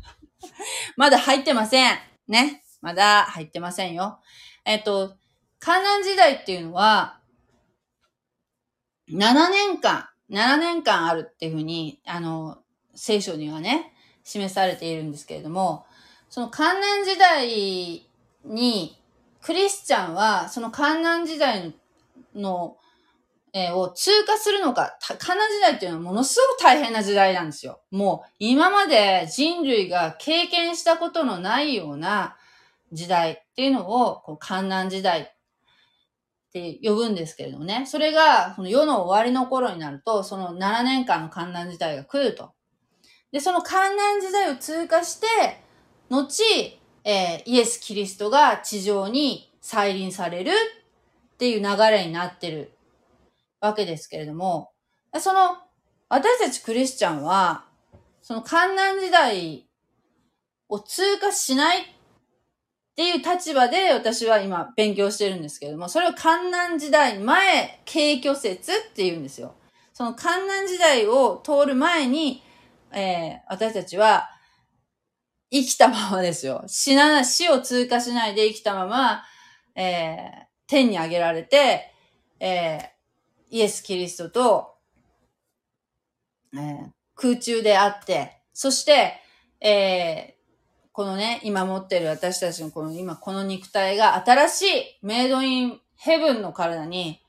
[0.96, 1.98] まだ入ってません。
[2.28, 2.64] ね。
[2.80, 4.18] まだ入ってませんよ。
[4.64, 5.18] えっと、
[5.58, 7.20] 観南時代っていうのは、
[9.10, 12.62] 7年間、7年間あるっていうふうに、あの、
[12.94, 13.92] 聖書にはね、
[14.24, 15.84] 示されているんですけれども、
[16.36, 18.06] その観難時代
[18.44, 19.02] に、
[19.40, 21.74] クリスチャンは、その観難時代
[22.34, 22.76] の、
[23.54, 27.80] えー、を通過するのか、観難時代っていうのはものすごく大変な時代なんですよ。
[27.90, 32.36] もう、今まで人類が経験したことのないような
[32.92, 35.26] 時代っていうのを、こう、観難時代っ
[36.52, 37.86] て呼ぶんですけれどもね。
[37.86, 42.52] それが、この世の終わりの頃になると、その7年間の観難時代が来ると。
[43.32, 45.64] で、その観難時代を通過して、
[46.08, 50.50] 後、えー、イエス・キリストが地上に再臨される
[51.34, 52.72] っていう流れになってる
[53.60, 54.70] わけですけれども、
[55.18, 55.56] その、
[56.08, 57.64] 私たちクリスチャンは、
[58.22, 59.68] その観難時代
[60.68, 61.84] を通過しないっ
[62.96, 69.54] ていう立場で私は今勉強してるんですけれども、それを観難時代前、軽挙説って言うんですよ。
[69.92, 72.42] その観難時代を通る前に、
[72.92, 74.30] えー、私たちは
[75.50, 76.64] 生きたままですよ。
[76.66, 79.22] 死なな、死を通過しないで生きたまま、
[79.74, 81.92] えー、天に上げられて、
[82.40, 84.74] えー、イエス・キリストと、
[86.54, 89.20] えー、空中であって、そして、
[89.60, 94.66] えー、このね、今持ってる私たちのこの今この肉体が新しい
[95.02, 97.20] メイドインヘブンの体に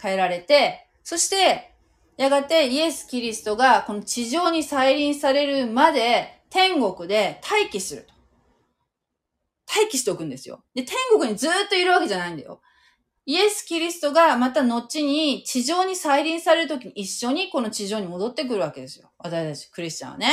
[0.00, 1.72] 変えられて、そして
[2.16, 8.14] やがてイエス・キリストがこの地上に再臨されるまで天国で待機すると。
[9.68, 10.64] 待機しておくんですよ。
[10.74, 12.62] で、天国にずっといるわけじゃないんだよ。
[13.26, 19.10] イエス・キリストがまた後に地上に再臨されるときに一緒にこの地上に戻ってくるわけですよ。
[19.18, 20.28] 私たちクリスチャンはね。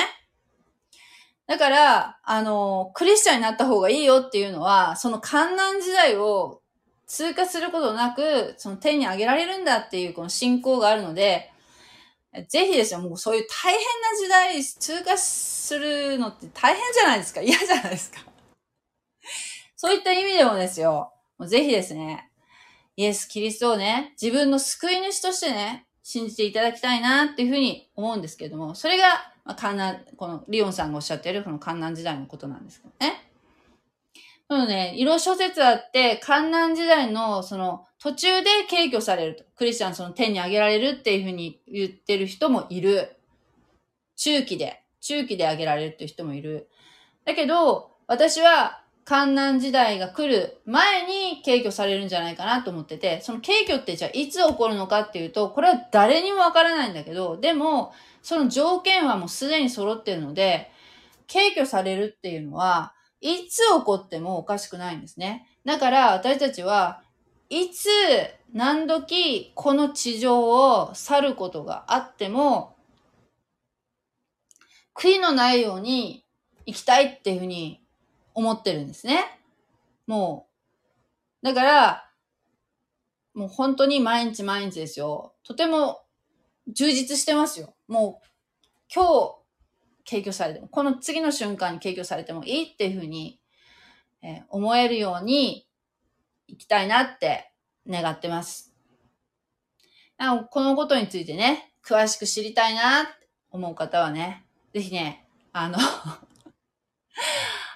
[1.45, 6.61] だから、あの、クリスチャンになった方がいいよっていうのは、その観難時代を
[7.05, 11.52] 通過することなく、その天に上げられるんだっていうこの信仰があるので、
[12.47, 17.41] ぜひですよ、もうそういう大変な時代通過するのって大変じゃないですか。
[17.41, 18.21] 嫌じゃないですか。
[19.77, 22.29] そういった意味でもですよ、もうぜひですね、
[22.95, 33.32] イエス・キリストをね、自分の救い主としてね、信じていただきたいなっていうふうに思うんですけれども、それがまあ、観難、このリオンさんがおっしゃっているこの観難時代のことなんですけどね。
[34.49, 39.43] そのね、色諸説あって、観難時代のその途中で軽挙されると。
[39.55, 43.15] クリスチャンその天に上げられるっていうふうに言ってる人もいる。
[44.15, 46.69] 中期で、中期で上げられるっていう人もいる。
[47.25, 60.71] だけど、私は観難時代が来る前に軽挙されるんじゃないかなと思ってて、その軽挙ってじゃあいつ起こるのかっていうと、これは誰にもわからないんだけど、でも、その条件はもうすでに揃ってるので、
[61.31, 65.47] 軽挙されるっていうのは、いつ起こってもおかしくないんですね。
[65.63, 67.01] だから私たちは、
[67.49, 67.87] いつ
[68.51, 72.75] 何時この地上を去ることがあっても、
[74.93, 76.25] 悔いのないように
[76.65, 77.81] 生きたいっていうふうに
[78.33, 79.23] 思ってるんですね。
[80.05, 80.49] も
[81.41, 81.45] う。
[81.45, 82.09] だから、
[83.33, 85.33] もう本当に毎日毎日ですよ。
[85.43, 86.01] とても
[86.67, 87.73] 充実してますよ。
[87.87, 88.27] もう、
[88.93, 89.42] 今日、
[90.05, 93.39] 携挙されても、この次の瞬間に携挙されてもいいっていうふうに、
[94.21, 95.67] えー、思えるように
[96.47, 97.51] 行きたいなって
[97.87, 98.73] 願ってます。
[100.51, 103.11] このことについてね、詳しく知りたいなって
[103.51, 105.77] 思う方はね、ぜひね、あの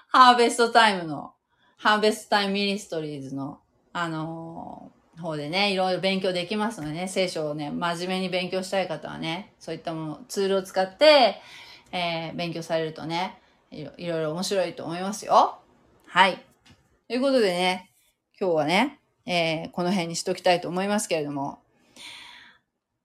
[0.08, 1.34] ハーベストタイムの、
[1.78, 3.60] ハーベストタイムミニストリーズの、
[3.92, 11.42] あの方でね、いろいろ勉強できますのでね、聖書をね、真面目に勉強したい方はね、そういったもの、ツールを使って、
[11.92, 13.40] えー、勉強されるとね
[13.72, 15.60] いろ、いろ面白いと思いますよ。
[16.06, 16.44] はい。
[17.08, 17.92] ということでね、
[18.40, 21.60] 今日はね、えー、この辺にしときたいと思いますけれども、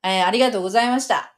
[0.03, 1.35] えー、ありがとうございました。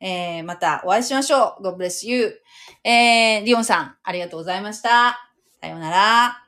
[0.00, 1.62] えー、またお会いしましょう。
[1.62, 2.40] God bless you.
[2.84, 5.30] えー、リオンさん、ありがとうございました。
[5.60, 6.47] さようなら。